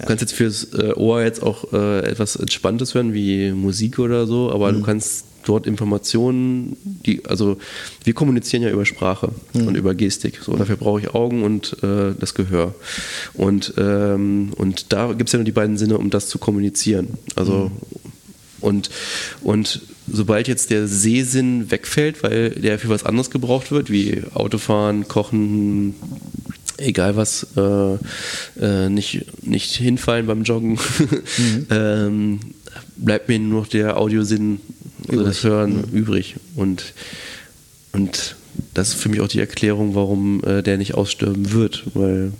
Du 0.00 0.06
kannst 0.06 0.20
jetzt 0.20 0.32
fürs 0.32 0.64
äh, 0.74 0.92
Ohr 0.94 1.22
jetzt 1.22 1.42
auch 1.42 1.72
äh, 1.72 2.00
etwas 2.00 2.36
Entspanntes 2.36 2.94
hören, 2.94 3.14
wie 3.14 3.52
Musik 3.52 3.98
oder 3.98 4.26
so, 4.26 4.52
aber 4.52 4.72
mhm. 4.72 4.76
du 4.76 4.82
kannst 4.82 5.24
dort 5.44 5.66
Informationen, 5.66 6.76
die, 6.84 7.24
also 7.26 7.58
wir 8.04 8.14
kommunizieren 8.14 8.62
ja 8.62 8.70
über 8.70 8.84
Sprache 8.84 9.30
mhm. 9.52 9.68
und 9.68 9.76
über 9.76 9.94
Gestik. 9.94 10.40
So, 10.42 10.56
dafür 10.56 10.76
brauche 10.76 11.00
ich 11.00 11.14
Augen 11.14 11.42
und 11.42 11.82
äh, 11.82 12.12
das 12.18 12.34
Gehör. 12.34 12.74
Und, 13.34 13.74
ähm, 13.78 14.52
und 14.56 14.92
da 14.92 15.12
gibt 15.12 15.28
es 15.28 15.32
ja 15.32 15.38
nur 15.38 15.44
die 15.44 15.52
beiden 15.52 15.78
Sinne, 15.78 15.98
um 15.98 16.10
das 16.10 16.28
zu 16.28 16.38
kommunizieren. 16.38 17.08
Also 17.36 17.70
mhm. 17.70 18.10
und, 18.60 18.90
und 19.42 19.80
sobald 20.12 20.48
jetzt 20.48 20.70
der 20.70 20.86
Sehsinn 20.86 21.70
wegfällt, 21.70 22.22
weil 22.22 22.50
der 22.50 22.78
für 22.78 22.88
was 22.88 23.04
anderes 23.04 23.30
gebraucht 23.30 23.70
wird, 23.70 23.90
wie 23.90 24.22
Autofahren, 24.34 25.08
Kochen, 25.08 25.94
egal 26.80 27.16
was, 27.16 27.46
äh, 27.56 27.94
äh, 28.60 28.88
nicht, 28.88 29.26
nicht 29.44 29.76
hinfallen 29.76 30.26
beim 30.26 30.42
Joggen, 30.42 30.72
mhm. 30.72 31.66
ähm, 31.70 32.40
bleibt 32.96 33.28
mir 33.28 33.38
nur 33.38 33.62
noch 33.62 33.68
der 33.68 33.96
Audiosinn, 33.98 34.60
also 35.08 35.24
das 35.24 35.44
Hören 35.44 35.84
mhm. 35.90 35.96
übrig. 35.96 36.36
Und, 36.56 36.94
und 37.92 38.36
das 38.74 38.88
ist 38.88 38.94
für 38.94 39.08
mich 39.08 39.20
auch 39.20 39.28
die 39.28 39.40
Erklärung, 39.40 39.94
warum 39.94 40.42
äh, 40.44 40.62
der 40.62 40.78
nicht 40.78 40.94
aussterben 40.94 41.52
wird, 41.52 41.84
weil 41.94 42.32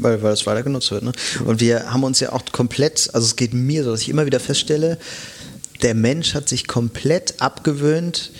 weil, 0.00 0.22
weil 0.22 0.32
es 0.32 0.46
weiter 0.46 0.62
genutzt 0.62 0.92
wird. 0.92 1.02
Ne? 1.02 1.12
Und 1.44 1.60
wir 1.60 1.92
haben 1.92 2.04
uns 2.04 2.20
ja 2.20 2.32
auch 2.32 2.44
komplett, 2.52 3.10
also 3.12 3.26
es 3.26 3.34
geht 3.34 3.52
mir 3.52 3.82
so, 3.82 3.90
dass 3.90 4.02
ich 4.02 4.08
immer 4.08 4.26
wieder 4.26 4.38
feststelle, 4.38 4.96
der 5.82 5.94
Mensch 5.94 6.34
hat 6.34 6.48
sich 6.48 6.66
komplett 6.66 7.40
abgewöhnt, 7.40 8.30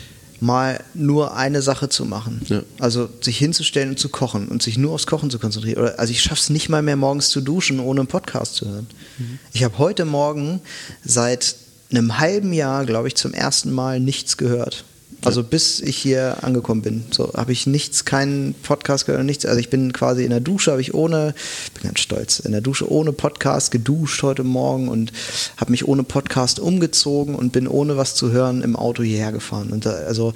mal 0.40 0.82
nur 0.94 1.36
eine 1.36 1.62
Sache 1.62 1.88
zu 1.88 2.04
machen. 2.04 2.42
Ja. 2.46 2.62
Also 2.78 3.08
sich 3.20 3.38
hinzustellen 3.38 3.90
und 3.90 3.98
zu 3.98 4.08
kochen 4.08 4.48
und 4.48 4.62
sich 4.62 4.78
nur 4.78 4.92
aufs 4.92 5.06
Kochen 5.06 5.30
zu 5.30 5.38
konzentrieren. 5.38 5.82
Oder, 5.82 5.98
also 5.98 6.12
ich 6.12 6.22
schaffe 6.22 6.40
es 6.40 6.50
nicht 6.50 6.68
mal 6.68 6.82
mehr 6.82 6.96
morgens 6.96 7.30
zu 7.30 7.40
duschen, 7.40 7.80
ohne 7.80 8.00
einen 8.00 8.08
Podcast 8.08 8.54
zu 8.54 8.68
hören. 8.68 8.86
Mhm. 9.18 9.38
Ich 9.52 9.64
habe 9.64 9.78
heute 9.78 10.04
Morgen 10.04 10.60
seit 11.04 11.56
einem 11.90 12.18
halben 12.18 12.52
Jahr, 12.52 12.84
glaube 12.84 13.08
ich, 13.08 13.14
zum 13.14 13.32
ersten 13.32 13.72
Mal 13.72 14.00
nichts 14.00 14.36
gehört. 14.36 14.84
Also 15.24 15.42
bis 15.42 15.80
ich 15.80 15.96
hier 15.96 16.38
angekommen 16.42 16.82
bin, 16.82 17.04
so 17.10 17.32
habe 17.34 17.50
ich 17.50 17.66
nichts, 17.66 18.04
keinen 18.04 18.54
Podcast 18.54 19.06
gehört, 19.06 19.24
nichts. 19.24 19.46
Also 19.46 19.58
ich 19.58 19.68
bin 19.68 19.92
quasi 19.92 20.22
in 20.22 20.30
der 20.30 20.40
Dusche, 20.40 20.70
habe 20.70 20.80
ich 20.80 20.94
ohne, 20.94 21.34
bin 21.74 21.82
ganz 21.82 22.00
stolz, 22.00 22.38
in 22.38 22.52
der 22.52 22.60
Dusche 22.60 22.90
ohne 22.90 23.12
Podcast 23.12 23.72
geduscht 23.72 24.22
heute 24.22 24.44
Morgen 24.44 24.88
und 24.88 25.12
habe 25.56 25.72
mich 25.72 25.88
ohne 25.88 26.04
Podcast 26.04 26.60
umgezogen 26.60 27.34
und 27.34 27.50
bin 27.50 27.66
ohne 27.66 27.96
was 27.96 28.14
zu 28.14 28.30
hören 28.30 28.62
im 28.62 28.76
Auto 28.76 29.02
hierher 29.02 29.32
gefahren. 29.32 29.70
Und 29.70 29.86
da, 29.86 29.90
also 29.90 30.34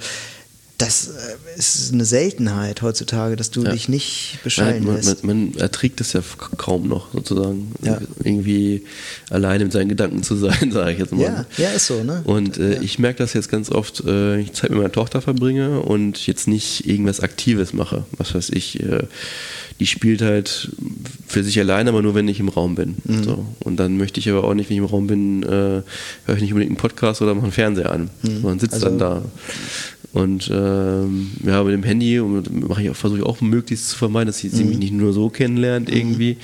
das 0.85 1.07
äh, 1.07 1.57
ist 1.57 1.93
eine 1.93 2.05
Seltenheit 2.05 2.81
heutzutage, 2.81 3.35
dass 3.35 3.51
du 3.51 3.63
ja. 3.63 3.71
dich 3.71 3.89
nicht 3.89 4.39
bescheiden 4.43 4.85
man, 4.85 4.95
lässt. 4.95 5.23
Man, 5.23 5.51
man, 5.51 5.59
erträgt 5.59 6.01
es 6.01 6.13
ja 6.13 6.21
kaum 6.57 6.87
noch 6.87 7.13
sozusagen, 7.13 7.71
ja. 7.81 7.99
irgendwie 8.23 8.83
alleine 9.29 9.65
mit 9.65 9.73
seinen 9.73 9.89
Gedanken 9.89 10.23
zu 10.23 10.35
sein, 10.35 10.71
sage 10.71 10.93
ich 10.93 10.99
jetzt 10.99 11.13
mal. 11.13 11.21
Ja, 11.21 11.45
ja 11.57 11.69
ist 11.71 11.87
so. 11.87 12.03
Ne? 12.03 12.21
Und 12.25 12.57
äh, 12.57 12.75
ja. 12.75 12.81
ich 12.81 12.99
merke 12.99 13.19
das 13.19 13.33
jetzt 13.33 13.49
ganz 13.49 13.69
oft, 13.69 14.03
äh, 14.05 14.39
ich 14.39 14.53
Zeit 14.53 14.69
mit 14.69 14.79
meiner 14.79 14.91
Tochter 14.91 15.21
verbringe 15.21 15.81
und 15.81 16.25
jetzt 16.27 16.47
nicht 16.47 16.87
irgendwas 16.87 17.19
Aktives 17.19 17.73
mache. 17.73 18.05
Was 18.17 18.33
weiß 18.33 18.49
ich, 18.51 18.81
äh, 18.81 19.03
die 19.79 19.87
spielt 19.87 20.21
halt 20.21 20.71
für 21.27 21.43
sich 21.43 21.59
alleine, 21.59 21.89
aber 21.89 22.01
nur 22.01 22.15
wenn 22.15 22.27
ich 22.27 22.39
im 22.39 22.49
Raum 22.49 22.75
bin. 22.75 22.95
Mhm. 23.03 23.23
So. 23.23 23.45
Und 23.59 23.77
dann 23.77 23.97
möchte 23.97 24.19
ich 24.19 24.29
aber 24.29 24.43
auch 24.43 24.53
nicht, 24.53 24.69
wenn 24.69 24.77
ich 24.77 24.83
im 24.83 24.89
Raum 24.89 25.07
bin, 25.07 25.43
äh, 25.43 25.47
höre 25.47 26.35
ich 26.35 26.41
nicht 26.41 26.53
unbedingt 26.53 26.71
einen 26.71 26.77
Podcast 26.77 27.21
oder 27.21 27.33
mache 27.33 27.45
einen 27.45 27.51
Fernseher 27.51 27.91
an. 27.91 28.09
Mhm. 28.21 28.41
Man 28.41 28.59
sitzt 28.59 28.75
also, 28.75 28.85
dann 28.85 28.99
da. 28.99 29.21
Und 30.13 30.49
ähm, 30.53 31.31
ja, 31.43 31.63
mit 31.63 31.73
dem 31.73 31.83
Handy 31.83 32.17
ich 32.17 32.97
versuche 32.97 33.19
ich 33.19 33.25
auch 33.25 33.41
möglichst 33.41 33.89
zu 33.89 33.97
vermeiden, 33.97 34.27
dass 34.27 34.37
sie, 34.37 34.49
mhm. 34.49 34.69
mich 34.69 34.77
nicht 34.77 34.93
nur 34.93 35.11
so 35.11 35.29
kennenlernt 35.29 35.89
mhm. 35.89 35.97
irgendwie. 35.97 36.37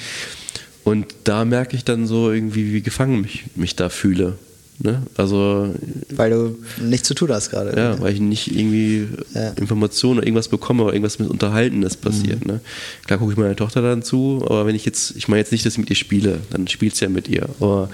Und 0.84 1.06
da 1.24 1.46
merke 1.46 1.76
ich 1.76 1.86
dann 1.86 2.08
so 2.08 2.32
irgendwie, 2.32 2.74
wie 2.74 2.82
gefangen 2.82 3.22
mich, 3.22 3.46
mich 3.56 3.76
da 3.76 3.90
fühle. 3.90 4.38
Ne? 4.82 5.04
Also 5.18 5.76
weil 6.10 6.32
du 6.32 6.58
nichts 6.82 7.08
zu 7.08 7.14
tun 7.14 7.30
hast 7.30 7.50
gerade. 7.50 7.78
Ja, 7.78 8.00
weil 8.02 8.14
ich 8.14 8.22
nicht 8.22 8.56
irgendwie 8.56 9.10
ja. 9.36 9.50
Informationen 9.50 10.20
oder 10.20 10.28
irgendwas 10.28 10.48
bekomme 10.48 10.84
oder 10.84 10.94
irgendwas 10.94 11.20
mit 11.20 11.30
Unterhaltenes 11.30 11.98
passiert. 11.98 12.46
Mhm. 12.46 12.54
Ne? 12.54 12.60
Klar 13.06 13.20
gucke 13.20 13.34
ich 13.34 13.38
meiner 13.38 13.58
Tochter 13.58 13.82
dann 13.82 14.04
zu, 14.04 14.42
aber 14.46 14.66
wenn 14.66 14.76
ich 14.76 14.86
jetzt, 14.86 15.16
ich 15.18 15.28
meine 15.28 15.42
jetzt 15.42 15.52
nicht, 15.52 15.66
dass 15.66 15.74
ich 15.74 15.80
mit 15.80 15.90
ihr 15.90 15.98
spiele, 15.98 16.40
dann 16.50 16.68
spielt 16.70 16.96
sie 16.96 17.06
ja 17.06 17.10
mit 17.10 17.28
ihr. 17.28 17.50
Aber 17.60 17.90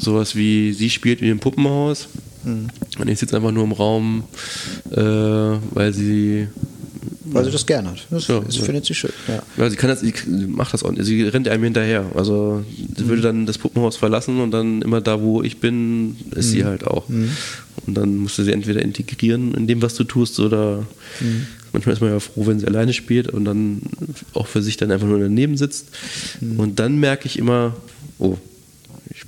sowas 0.00 0.34
wie 0.34 0.72
sie 0.72 0.90
spielt 0.90 1.20
wie 1.20 1.30
im 1.30 1.38
Puppenhaus 1.38 2.08
mhm. 2.44 2.68
und 2.98 3.08
ich 3.08 3.18
sitze 3.18 3.36
einfach 3.36 3.52
nur 3.52 3.64
im 3.64 3.72
Raum, 3.72 4.24
äh, 4.90 5.00
weil 5.00 5.92
sie 5.92 6.48
weil 7.32 7.44
sie 7.44 7.50
das 7.50 7.66
gerne 7.66 7.90
hat. 7.90 8.06
Das, 8.10 8.26
ja, 8.26 8.40
das 8.40 8.56
findet 8.56 8.84
sie 8.84 8.94
schön. 8.94 9.12
Ja. 9.28 9.42
ja. 9.56 9.70
sie 9.70 9.76
kann 9.76 9.88
das, 9.88 10.00
sie 10.00 10.12
macht 10.48 10.74
das 10.74 10.82
auch. 10.82 10.92
Sie 10.98 11.22
rennt 11.22 11.48
einem 11.48 11.64
hinterher. 11.64 12.04
Also 12.14 12.64
sie 12.96 13.04
mhm. 13.04 13.08
würde 13.08 13.22
dann 13.22 13.46
das 13.46 13.58
Puppenhaus 13.58 13.96
verlassen 13.96 14.40
und 14.40 14.50
dann 14.50 14.82
immer 14.82 15.00
da, 15.00 15.20
wo 15.20 15.42
ich 15.42 15.58
bin, 15.58 16.16
ist 16.34 16.46
mhm. 16.46 16.50
sie 16.50 16.64
halt 16.64 16.86
auch. 16.86 17.08
Mhm. 17.08 17.30
Und 17.86 17.94
dann 17.94 18.16
musst 18.16 18.38
du 18.38 18.42
sie 18.42 18.52
entweder 18.52 18.82
integrieren 18.82 19.54
in 19.54 19.66
dem, 19.66 19.80
was 19.80 19.94
du 19.94 20.04
tust, 20.04 20.40
oder 20.40 20.86
mhm. 21.20 21.46
manchmal 21.72 21.94
ist 21.94 22.00
man 22.00 22.10
ja 22.10 22.20
froh, 22.20 22.46
wenn 22.46 22.58
sie 22.58 22.66
alleine 22.66 22.92
spielt 22.92 23.28
und 23.28 23.44
dann 23.44 23.80
auch 24.34 24.46
für 24.46 24.62
sich 24.62 24.76
dann 24.76 24.90
einfach 24.90 25.06
nur 25.06 25.20
daneben 25.20 25.56
sitzt. 25.56 25.88
Mhm. 26.40 26.58
Und 26.58 26.78
dann 26.78 26.98
merke 26.98 27.26
ich 27.26 27.38
immer, 27.38 27.76
oh, 28.18 28.38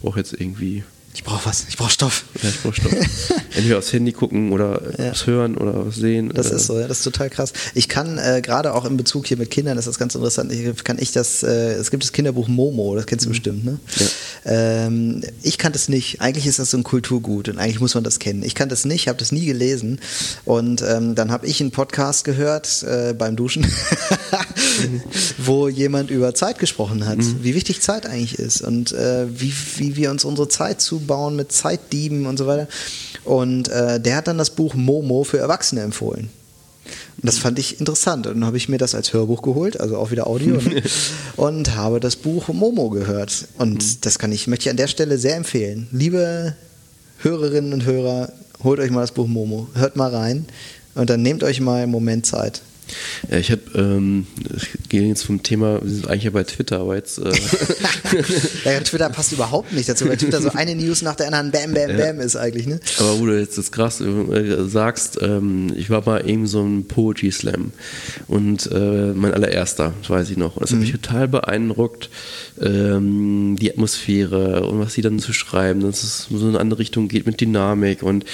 brauche 0.02 0.18
jetzt 0.18 0.32
irgendwie 0.34 0.82
ich 1.14 1.24
brauche 1.24 1.44
was, 1.44 1.66
ich 1.68 1.76
brauche 1.76 1.90
Stoff. 1.90 2.24
Ja, 2.42 2.48
ich 2.48 2.62
brauche 2.62 2.74
Stoff. 2.74 2.92
Entweder 3.54 3.78
aufs 3.78 3.92
Handy 3.92 4.12
gucken 4.12 4.50
oder 4.50 4.80
ja. 4.98 5.10
was 5.10 5.26
hören 5.26 5.58
oder 5.58 5.86
was 5.86 5.96
sehen. 5.96 6.32
Das 6.34 6.50
ist 6.50 6.66
so, 6.66 6.80
ja, 6.80 6.88
das 6.88 6.98
ist 6.98 7.04
total 7.04 7.28
krass. 7.28 7.52
Ich 7.74 7.90
kann 7.90 8.16
äh, 8.16 8.40
gerade 8.42 8.72
auch 8.72 8.86
in 8.86 8.96
Bezug 8.96 9.26
hier 9.26 9.36
mit 9.36 9.50
Kindern, 9.50 9.76
das 9.76 9.86
ist 9.86 9.98
ganz 9.98 10.14
interessant, 10.14 10.50
ich, 10.50 10.84
kann 10.84 10.96
ich 10.98 11.12
das, 11.12 11.42
äh, 11.42 11.74
es 11.74 11.90
gibt 11.90 12.02
das 12.02 12.12
Kinderbuch 12.12 12.48
Momo, 12.48 12.96
das 12.96 13.04
kennst 13.04 13.26
du 13.26 13.28
mhm. 13.28 13.32
bestimmt, 13.32 13.64
ne? 13.64 13.78
Ja. 13.96 14.06
Ähm, 14.46 15.22
ich 15.42 15.58
kannte 15.58 15.76
es 15.76 15.90
nicht. 15.90 16.22
Eigentlich 16.22 16.46
ist 16.46 16.58
das 16.58 16.70
so 16.70 16.78
ein 16.78 16.82
Kulturgut 16.82 17.50
und 17.50 17.58
eigentlich 17.58 17.80
muss 17.80 17.94
man 17.94 18.04
das 18.04 18.18
kennen. 18.18 18.42
Ich 18.42 18.54
kannte 18.54 18.72
es 18.72 18.86
nicht, 18.86 19.08
habe 19.08 19.18
das 19.18 19.32
nie 19.32 19.44
gelesen 19.44 20.00
und 20.46 20.80
ähm, 20.80 21.14
dann 21.14 21.30
habe 21.30 21.46
ich 21.46 21.60
einen 21.60 21.72
Podcast 21.72 22.24
gehört 22.24 22.82
äh, 22.84 23.12
beim 23.12 23.36
Duschen, 23.36 23.62
mhm. 23.62 25.02
wo 25.38 25.68
jemand 25.68 26.10
über 26.10 26.34
Zeit 26.34 26.58
gesprochen 26.58 27.04
hat, 27.04 27.18
mhm. 27.18 27.36
wie 27.42 27.54
wichtig 27.54 27.82
Zeit 27.82 28.06
eigentlich 28.06 28.38
ist 28.38 28.62
und 28.62 28.92
äh, 28.92 29.26
wie, 29.28 29.52
wie 29.76 29.96
wir 29.96 30.10
uns 30.10 30.24
unsere 30.24 30.48
Zeit 30.48 30.80
zu 30.80 31.01
bauen 31.06 31.36
mit 31.36 31.52
Zeitdieben 31.52 32.26
und 32.26 32.38
so 32.38 32.46
weiter. 32.46 32.68
Und 33.24 33.68
äh, 33.68 34.00
der 34.00 34.16
hat 34.16 34.28
dann 34.28 34.38
das 34.38 34.50
Buch 34.50 34.74
Momo 34.74 35.24
für 35.24 35.38
Erwachsene 35.38 35.82
empfohlen. 35.82 36.30
Und 36.84 37.26
das 37.26 37.38
fand 37.38 37.58
ich 37.58 37.78
interessant. 37.78 38.26
Und 38.26 38.34
dann 38.34 38.44
habe 38.44 38.56
ich 38.56 38.68
mir 38.68 38.78
das 38.78 38.94
als 38.94 39.12
Hörbuch 39.12 39.42
geholt, 39.42 39.80
also 39.80 39.96
auch 39.96 40.10
wieder 40.10 40.26
Audio, 40.26 40.56
ne? 40.56 40.82
und 41.36 41.76
habe 41.76 42.00
das 42.00 42.16
Buch 42.16 42.48
Momo 42.48 42.90
gehört. 42.90 43.46
Und 43.58 43.82
mhm. 43.82 43.96
das 44.00 44.18
kann 44.18 44.32
ich, 44.32 44.46
möchte 44.46 44.64
ich 44.64 44.70
an 44.70 44.76
der 44.76 44.88
Stelle 44.88 45.18
sehr 45.18 45.36
empfehlen. 45.36 45.88
Liebe 45.92 46.56
Hörerinnen 47.18 47.72
und 47.72 47.84
Hörer, 47.84 48.32
holt 48.64 48.80
euch 48.80 48.90
mal 48.90 49.02
das 49.02 49.12
Buch 49.12 49.28
Momo, 49.28 49.68
hört 49.74 49.96
mal 49.96 50.10
rein 50.10 50.46
und 50.94 51.08
dann 51.08 51.22
nehmt 51.22 51.44
euch 51.44 51.60
mal 51.60 51.82
einen 51.82 51.92
Moment 51.92 52.26
Zeit. 52.26 52.62
Ja, 53.30 53.38
ich 53.38 53.50
habe, 53.50 53.62
ähm, 53.74 54.26
ich 54.56 54.88
gehe 54.88 55.02
jetzt 55.08 55.24
vom 55.24 55.42
Thema, 55.42 55.80
wir 55.82 55.90
sind 55.90 56.08
eigentlich 56.08 56.24
ja 56.24 56.30
bei 56.30 56.44
Twitter, 56.44 56.80
aber 56.80 56.96
jetzt. 56.96 57.18
Äh 57.18 57.32
ja, 58.64 58.80
Twitter 58.80 59.08
passt 59.10 59.32
überhaupt 59.32 59.72
nicht 59.72 59.88
dazu, 59.88 60.08
weil 60.08 60.16
Twitter 60.16 60.40
so 60.40 60.50
eine 60.50 60.74
News 60.74 61.02
nach 61.02 61.16
der 61.16 61.26
anderen 61.32 61.50
Bam, 61.50 61.74
Bam, 61.74 61.96
Bam 61.96 62.18
ja. 62.18 62.22
ist 62.22 62.36
eigentlich, 62.36 62.66
ne? 62.66 62.80
Aber 62.98 63.18
wo 63.18 63.26
du 63.26 63.38
jetzt 63.38 63.58
das 63.58 63.72
krass 63.72 64.00
äh, 64.00 64.64
sagst, 64.68 65.18
ähm, 65.20 65.72
ich 65.76 65.90
war 65.90 66.04
mal 66.04 66.28
eben 66.28 66.46
so 66.46 66.62
ein 66.62 66.86
Poetry 66.86 67.30
Slam 67.30 67.72
und 68.28 68.70
äh, 68.72 69.12
mein 69.14 69.32
allererster, 69.32 69.94
das 70.00 70.10
weiß 70.10 70.30
ich 70.30 70.36
noch. 70.36 70.56
Und 70.56 70.62
das 70.62 70.70
mhm. 70.70 70.76
hat 70.76 70.80
mich 70.82 70.92
total 70.92 71.28
beeindruckt, 71.28 72.10
ähm, 72.60 73.56
die 73.60 73.70
Atmosphäre 73.70 74.66
und 74.66 74.78
was 74.80 74.94
sie 74.94 75.02
dann 75.02 75.18
zu 75.18 75.32
schreiben, 75.32 75.80
dass 75.80 76.02
es 76.02 76.26
so 76.30 76.36
in 76.42 76.48
eine 76.50 76.60
andere 76.60 76.80
Richtung 76.80 77.08
geht 77.08 77.26
mit 77.26 77.40
Dynamik 77.40 78.02
und, 78.02 78.24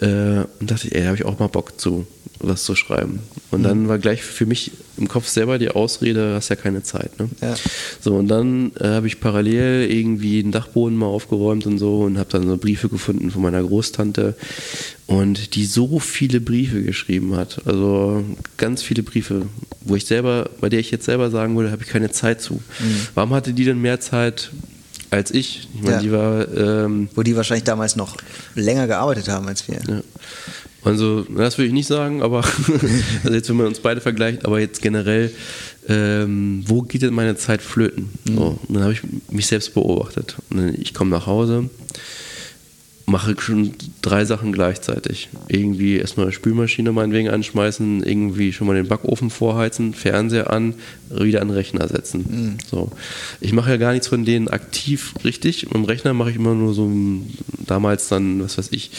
äh, 0.00 0.44
und 0.60 0.70
dachte 0.70 0.88
ich, 0.88 0.94
ey, 0.94 1.02
da 1.02 1.08
habe 1.08 1.16
ich 1.16 1.24
auch 1.24 1.38
mal 1.38 1.48
Bock 1.48 1.80
zu 1.80 2.06
was 2.40 2.64
zu 2.64 2.74
schreiben. 2.74 3.20
Und 3.50 3.60
mhm. 3.60 3.64
dann 3.64 3.88
war 3.88 3.98
gleich 3.98 4.22
für 4.22 4.46
mich 4.46 4.72
im 4.96 5.08
Kopf 5.08 5.28
selber 5.28 5.58
die 5.58 5.70
Ausrede, 5.70 6.34
hast 6.34 6.48
ja 6.48 6.56
keine 6.56 6.82
Zeit. 6.82 7.18
Ne? 7.18 7.28
Ja. 7.40 7.54
So, 8.00 8.14
und 8.14 8.28
dann 8.28 8.72
äh, 8.80 8.88
habe 8.88 9.06
ich 9.06 9.20
parallel 9.20 9.90
irgendwie 9.90 10.42
den 10.42 10.52
Dachboden 10.52 10.96
mal 10.96 11.06
aufgeräumt 11.06 11.66
und 11.66 11.78
so 11.78 12.02
und 12.02 12.18
habe 12.18 12.30
dann 12.30 12.48
so 12.48 12.56
Briefe 12.56 12.88
gefunden 12.88 13.30
von 13.30 13.42
meiner 13.42 13.62
Großtante 13.62 14.36
und 15.06 15.54
die 15.54 15.64
so 15.64 15.98
viele 15.98 16.40
Briefe 16.40 16.82
geschrieben 16.82 17.36
hat. 17.36 17.60
Also 17.66 18.24
ganz 18.56 18.82
viele 18.82 19.02
Briefe, 19.02 19.46
wo 19.80 19.96
ich 19.96 20.06
selber, 20.06 20.50
bei 20.60 20.68
der 20.68 20.80
ich 20.80 20.90
jetzt 20.90 21.06
selber 21.06 21.30
sagen 21.30 21.56
würde, 21.56 21.70
habe 21.70 21.82
ich 21.82 21.88
keine 21.88 22.10
Zeit 22.10 22.40
zu. 22.40 22.54
Mhm. 22.54 23.06
Warum 23.14 23.34
hatte 23.34 23.52
die 23.52 23.64
denn 23.64 23.80
mehr 23.80 24.00
Zeit? 24.00 24.50
als 25.10 25.30
ich. 25.30 25.68
Ich 25.74 25.82
meine, 25.82 25.96
ja. 25.96 26.02
die 26.02 26.12
war. 26.12 26.56
Ähm, 26.56 27.08
Wo 27.14 27.22
die 27.22 27.36
wahrscheinlich 27.36 27.64
damals 27.64 27.96
noch 27.96 28.16
länger 28.54 28.86
gearbeitet 28.86 29.28
haben 29.28 29.48
als 29.48 29.66
wir. 29.68 29.78
Ja. 29.88 30.02
Also, 30.84 31.22
das 31.22 31.58
würde 31.58 31.66
ich 31.66 31.72
nicht 31.72 31.88
sagen, 31.88 32.22
aber 32.22 32.44
also 33.24 33.34
jetzt, 33.34 33.48
wenn 33.48 33.56
man 33.56 33.66
uns 33.66 33.80
beide 33.80 34.00
vergleicht, 34.00 34.44
aber 34.44 34.60
jetzt 34.60 34.80
generell, 34.80 35.32
ähm, 35.88 36.62
wo 36.66 36.82
geht 36.82 37.02
denn 37.02 37.14
meine 37.14 37.36
Zeit 37.36 37.62
flöten? 37.62 38.10
Mhm. 38.28 38.36
So, 38.36 38.58
und 38.68 38.74
dann 38.74 38.82
habe 38.84 38.92
ich 38.92 39.02
mich 39.30 39.46
selbst 39.46 39.74
beobachtet. 39.74 40.36
Und 40.50 40.78
ich 40.78 40.94
komme 40.94 41.10
nach 41.10 41.26
Hause, 41.26 41.68
mache 43.08 43.34
schon 43.38 43.72
drei 44.02 44.24
Sachen 44.24 44.52
gleichzeitig. 44.52 45.30
Irgendwie 45.48 45.96
erstmal 45.96 46.26
eine 46.26 46.32
Spülmaschine 46.32 46.92
meinetwegen 46.92 47.30
anschmeißen, 47.30 48.02
irgendwie 48.04 48.52
schon 48.52 48.66
mal 48.66 48.74
den 48.74 48.86
Backofen 48.86 49.30
vorheizen, 49.30 49.94
Fernseher 49.94 50.50
an, 50.50 50.74
wieder 51.10 51.40
an 51.40 51.48
den 51.48 51.54
Rechner 51.54 51.88
setzen. 51.88 52.26
Mhm. 52.28 52.58
So. 52.70 52.92
Ich 53.40 53.52
mache 53.52 53.70
ja 53.70 53.76
gar 53.78 53.92
nichts 53.92 54.08
von 54.08 54.24
denen 54.24 54.48
aktiv 54.48 55.14
richtig. 55.24 55.72
Im 55.72 55.84
Rechner 55.84 56.12
mache 56.12 56.30
ich 56.30 56.36
immer 56.36 56.54
nur 56.54 56.74
so 56.74 56.90
damals 57.66 58.08
dann, 58.08 58.42
was 58.42 58.58
weiß 58.58 58.68
ich, 58.72 58.90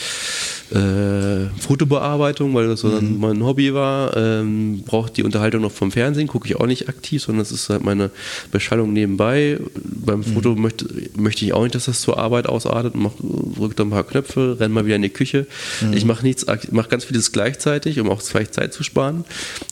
äh, 0.71 1.49
Fotobearbeitung, 1.59 2.53
weil 2.53 2.67
das 2.67 2.81
so 2.81 2.91
dann 2.91 3.13
mhm. 3.13 3.19
mein 3.19 3.43
Hobby 3.43 3.73
war. 3.73 4.15
Ähm, 4.15 4.83
Braucht 4.85 5.17
die 5.17 5.23
Unterhaltung 5.23 5.61
noch 5.61 5.71
vom 5.71 5.91
Fernsehen, 5.91 6.27
gucke 6.27 6.47
ich 6.47 6.55
auch 6.55 6.65
nicht 6.65 6.89
aktiv, 6.89 7.21
sondern 7.21 7.43
das 7.43 7.51
ist 7.51 7.69
halt 7.69 7.83
meine 7.83 8.11
Beschallung 8.51 8.93
nebenbei. 8.93 9.59
Beim 9.75 10.23
Foto 10.23 10.55
mhm. 10.55 10.61
möchte, 10.61 10.87
möchte 11.15 11.45
ich 11.45 11.53
auch 11.53 11.63
nicht, 11.63 11.75
dass 11.75 11.85
das 11.85 12.01
zur 12.01 12.17
Arbeit 12.17 12.47
ausartet. 12.47 12.95
Mach, 12.95 13.11
drück 13.19 13.75
da 13.75 13.83
ein 13.83 13.89
paar 14.03 14.09
Knöpfe, 14.09 14.57
renn 14.59 14.71
mal 14.71 14.85
wieder 14.85 14.95
in 14.95 15.01
die 15.01 15.09
Küche. 15.09 15.45
Mhm. 15.81 15.93
Ich 15.93 16.05
mache 16.05 16.23
nichts, 16.23 16.45
mache 16.71 16.89
ganz 16.89 17.05
vieles 17.05 17.31
gleichzeitig, 17.31 17.99
um 17.99 18.09
auch 18.09 18.21
vielleicht 18.21 18.53
Zeit 18.53 18.73
zu 18.73 18.83
sparen, 18.83 19.25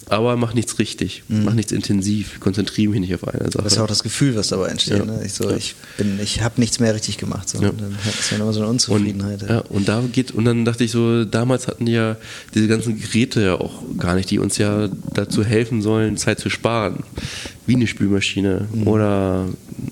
aber 0.07 0.35
mache 0.35 0.55
nichts 0.55 0.79
richtig, 0.79 1.23
mhm. 1.27 1.45
mache 1.45 1.55
nichts 1.55 1.71
intensiv, 1.71 2.39
konzentriere 2.39 2.91
mich 2.91 2.99
nicht 3.01 3.15
auf 3.15 3.27
eine 3.27 3.49
Sache. 3.51 3.63
Das 3.63 3.73
ist 3.73 3.77
ja 3.77 3.83
auch 3.83 3.87
das 3.87 4.03
Gefühl, 4.03 4.35
was 4.35 4.49
dabei 4.49 4.67
entsteht. 4.67 4.99
Ja. 4.99 5.05
Ne? 5.05 5.21
Ich, 5.25 5.33
so, 5.33 5.49
ja. 5.49 5.55
ich, 5.55 5.75
ich 6.21 6.41
habe 6.41 6.59
nichts 6.59 6.79
mehr 6.79 6.93
richtig 6.93 7.17
gemacht. 7.17 7.49
So. 7.49 7.61
Ja. 7.61 7.71
Dann 7.71 7.97
hat 8.03 8.19
es 8.19 8.29
ja 8.29 8.37
immer 8.37 8.53
so 8.53 8.59
eine 8.61 8.69
Unzufriedenheit. 8.69 9.43
Und, 9.43 9.49
ja, 9.49 9.59
und 9.59 9.87
da 9.87 10.03
geht, 10.11 10.31
und 10.31 10.45
dann 10.45 10.65
dachte 10.65 10.83
ich 10.83 10.91
so, 10.91 11.25
damals 11.25 11.67
hatten 11.67 11.85
die 11.85 11.93
ja 11.93 12.17
diese 12.53 12.67
ganzen 12.67 12.99
Geräte 12.99 13.41
ja 13.41 13.55
auch 13.55 13.83
gar 13.97 14.15
nicht, 14.15 14.29
die 14.29 14.39
uns 14.39 14.57
ja 14.57 14.89
dazu 15.13 15.43
helfen 15.43 15.81
sollen, 15.81 16.17
Zeit 16.17 16.39
zu 16.39 16.49
sparen. 16.49 17.03
Wie 17.65 17.75
eine 17.75 17.87
Spülmaschine 17.87 18.67
mhm. 18.73 18.87
oder 18.87 19.45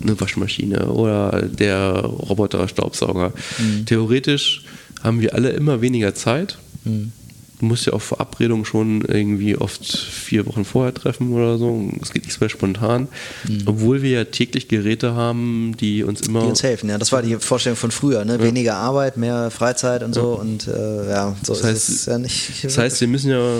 eine 0.07 0.19
Waschmaschine 0.19 0.87
oder 0.87 1.41
der 1.43 1.91
Roboter-Staubsauger. 2.05 3.33
Mhm. 3.57 3.85
Theoretisch 3.85 4.63
haben 5.03 5.21
wir 5.21 5.33
alle 5.33 5.49
immer 5.49 5.81
weniger 5.81 6.15
Zeit. 6.15 6.57
Mhm 6.83 7.11
du 7.59 7.65
musst 7.65 7.85
ja 7.85 7.93
auf 7.93 8.03
Verabredungen 8.03 8.65
schon 8.65 9.01
irgendwie 9.01 9.57
oft 9.57 9.85
vier 9.85 10.45
Wochen 10.45 10.65
vorher 10.65 10.93
treffen 10.93 11.33
oder 11.33 11.57
so. 11.57 11.89
Es 12.01 12.11
geht 12.11 12.25
nicht 12.25 12.37
so 12.37 12.47
spontan. 12.49 13.07
Mhm. 13.47 13.63
Obwohl 13.65 14.01
wir 14.01 14.09
ja 14.11 14.23
täglich 14.25 14.67
Geräte 14.67 15.13
haben, 15.13 15.75
die 15.79 16.03
uns 16.03 16.21
immer. 16.21 16.41
Die 16.41 16.47
uns 16.47 16.63
helfen, 16.63 16.89
ja. 16.89 16.97
Das 16.97 17.11
war 17.11 17.21
die 17.21 17.35
Vorstellung 17.35 17.77
von 17.77 17.91
früher, 17.91 18.25
ne? 18.25 18.33
Ja. 18.33 18.43
Weniger 18.43 18.75
Arbeit, 18.75 19.17
mehr 19.17 19.51
Freizeit 19.51 20.03
und 20.03 20.13
so. 20.13 20.33
Ja. 20.33 20.41
Und 20.41 20.67
äh, 20.67 21.09
ja, 21.09 21.35
so 21.43 21.53
das 21.53 21.63
heißt, 21.63 21.89
ist 21.89 21.95
es 21.95 22.05
ja 22.05 22.17
nicht. 22.17 22.63
Das 22.63 22.77
heißt, 22.77 23.01
wir 23.01 23.07
müssen 23.07 23.31
ja 23.31 23.59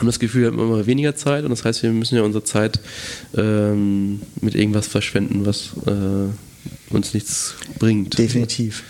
haben 0.00 0.06
das 0.06 0.18
Gefühl, 0.18 0.42
wir 0.42 0.48
haben 0.48 0.58
immer 0.58 0.86
weniger 0.86 1.14
Zeit 1.14 1.44
und 1.44 1.50
das 1.50 1.64
heißt, 1.64 1.82
wir 1.82 1.90
müssen 1.90 2.16
ja 2.16 2.22
unsere 2.22 2.42
Zeit 2.42 2.80
ähm, 3.36 4.22
mit 4.40 4.54
irgendwas 4.54 4.86
verschwenden, 4.86 5.46
was 5.46 5.72
äh, 5.86 6.92
uns 6.94 7.14
nichts 7.14 7.54
bringt. 7.78 8.18
Definitiv. 8.18 8.82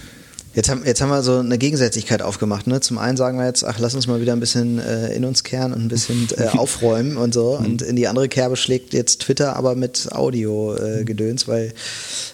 Jetzt 0.52 0.68
haben, 0.68 0.82
jetzt 0.84 1.00
haben 1.00 1.10
wir 1.10 1.22
so 1.22 1.38
eine 1.38 1.58
Gegensätzlichkeit 1.58 2.22
aufgemacht. 2.22 2.66
Ne? 2.66 2.80
Zum 2.80 2.98
einen 2.98 3.16
sagen 3.16 3.38
wir 3.38 3.46
jetzt, 3.46 3.64
ach, 3.64 3.78
lass 3.78 3.94
uns 3.94 4.08
mal 4.08 4.20
wieder 4.20 4.32
ein 4.32 4.40
bisschen 4.40 4.80
äh, 4.80 5.14
in 5.14 5.24
uns 5.24 5.44
kehren 5.44 5.72
und 5.72 5.82
ein 5.82 5.88
bisschen 5.88 6.26
äh, 6.36 6.46
aufräumen 6.58 7.16
und 7.16 7.32
so. 7.32 7.58
Mhm. 7.58 7.66
Und 7.66 7.82
in 7.82 7.94
die 7.94 8.08
andere 8.08 8.28
Kerbe 8.28 8.56
schlägt 8.56 8.92
jetzt 8.92 9.20
Twitter 9.20 9.54
aber 9.54 9.76
mit 9.76 10.08
Audio-Gedöns, 10.10 11.44
äh, 11.44 11.48
weil 11.48 11.72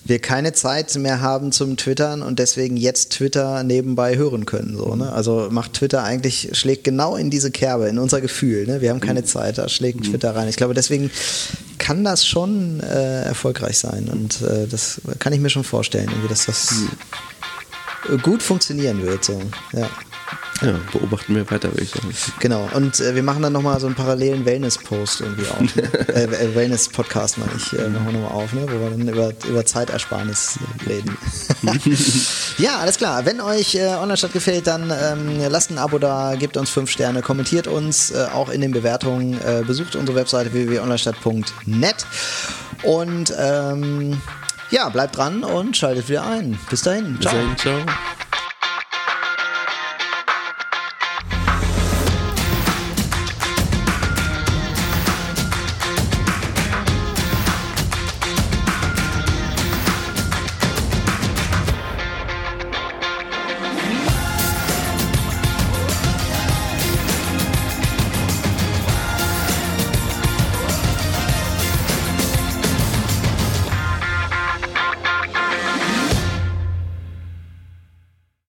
wir 0.06 0.18
keine 0.18 0.54
Zeit 0.54 0.94
mehr 0.96 1.20
haben 1.20 1.52
zum 1.52 1.76
Twittern 1.76 2.22
und 2.22 2.38
deswegen 2.38 2.78
jetzt 2.78 3.10
Twitter 3.10 3.62
nebenbei 3.64 4.16
hören 4.16 4.46
können. 4.46 4.78
So, 4.78 4.96
ne? 4.96 5.12
Also 5.12 5.48
macht 5.50 5.74
Twitter 5.74 6.02
eigentlich, 6.02 6.50
schlägt 6.52 6.84
genau 6.84 7.16
in 7.16 7.28
diese 7.28 7.50
Kerbe, 7.50 7.88
in 7.88 7.98
unser 7.98 8.22
Gefühl. 8.22 8.66
Ne? 8.66 8.80
Wir 8.80 8.90
haben 8.90 9.00
keine 9.00 9.20
mhm. 9.20 9.26
Zeit, 9.26 9.58
da 9.58 9.68
schlägt 9.68 10.00
mhm. 10.00 10.04
Twitter 10.04 10.34
rein. 10.34 10.48
Ich 10.48 10.56
glaube, 10.56 10.72
deswegen 10.72 11.10
kann 11.76 12.02
das 12.02 12.26
schon 12.26 12.80
äh, 12.80 13.24
erfolgreich 13.24 13.76
sein. 13.76 14.08
Und 14.08 14.40
äh, 14.40 14.66
das 14.66 15.02
kann 15.18 15.34
ich 15.34 15.40
mir 15.40 15.50
schon 15.50 15.64
vorstellen, 15.64 16.08
irgendwie, 16.08 16.28
dass 16.28 16.46
das 16.46 16.72
gut 18.22 18.42
funktionieren 18.42 19.04
wird. 19.04 19.24
So. 19.24 19.40
Ja. 19.72 19.88
Ja, 20.62 20.74
beobachten 20.90 21.34
wir 21.34 21.50
weiter, 21.50 21.70
würde 21.70 21.82
ich 21.82 21.90
sagen. 21.90 22.14
Genau. 22.40 22.68
Und 22.74 22.98
äh, 23.00 23.14
wir 23.14 23.22
machen 23.22 23.42
dann 23.42 23.52
nochmal 23.52 23.78
so 23.78 23.86
einen 23.86 23.94
parallelen 23.94 24.46
Wellness-Post 24.46 25.20
irgendwie 25.20 25.46
auf. 25.48 25.76
Ne? 25.76 25.82
äh, 26.14 26.54
Wellness-Podcast 26.54 27.36
meine 27.36 27.52
ich, 27.56 27.78
äh, 27.78 27.88
machen 27.88 28.06
wir 28.06 28.12
nochmal 28.12 28.32
auf, 28.32 28.52
ne? 28.54 28.62
wo 28.62 28.72
wir 28.72 28.90
dann 28.90 29.08
über, 29.08 29.32
über 29.46 29.66
Zeitersparnis 29.66 30.58
reden. 30.88 31.16
ja, 32.58 32.78
alles 32.78 32.96
klar. 32.96 33.26
Wenn 33.26 33.42
euch 33.42 33.74
äh, 33.74 33.86
Online-Stadt 33.86 34.32
gefällt, 34.32 34.66
dann 34.66 34.90
ähm, 34.90 35.38
lasst 35.50 35.70
ein 35.70 35.78
Abo 35.78 35.98
da, 35.98 36.34
gebt 36.36 36.56
uns 36.56 36.70
fünf 36.70 36.90
Sterne, 36.90 37.20
kommentiert 37.20 37.66
uns 37.66 38.12
äh, 38.12 38.26
auch 38.32 38.48
in 38.48 38.62
den 38.62 38.72
Bewertungen, 38.72 39.38
äh, 39.42 39.62
besucht 39.66 39.94
unsere 39.94 40.16
Webseite 40.16 40.54
www.onlinestadt.net 40.54 42.06
und 42.82 43.34
ähm, 43.38 44.22
ja, 44.70 44.88
bleibt 44.88 45.16
dran 45.16 45.44
und 45.44 45.76
schaltet 45.76 46.08
wieder 46.08 46.26
ein. 46.26 46.58
Bis 46.70 46.82
dahin. 46.82 47.18
Ciao. 47.20 47.32
Bis 47.32 47.62
dahin, 47.62 47.84
ciao. 47.84 47.96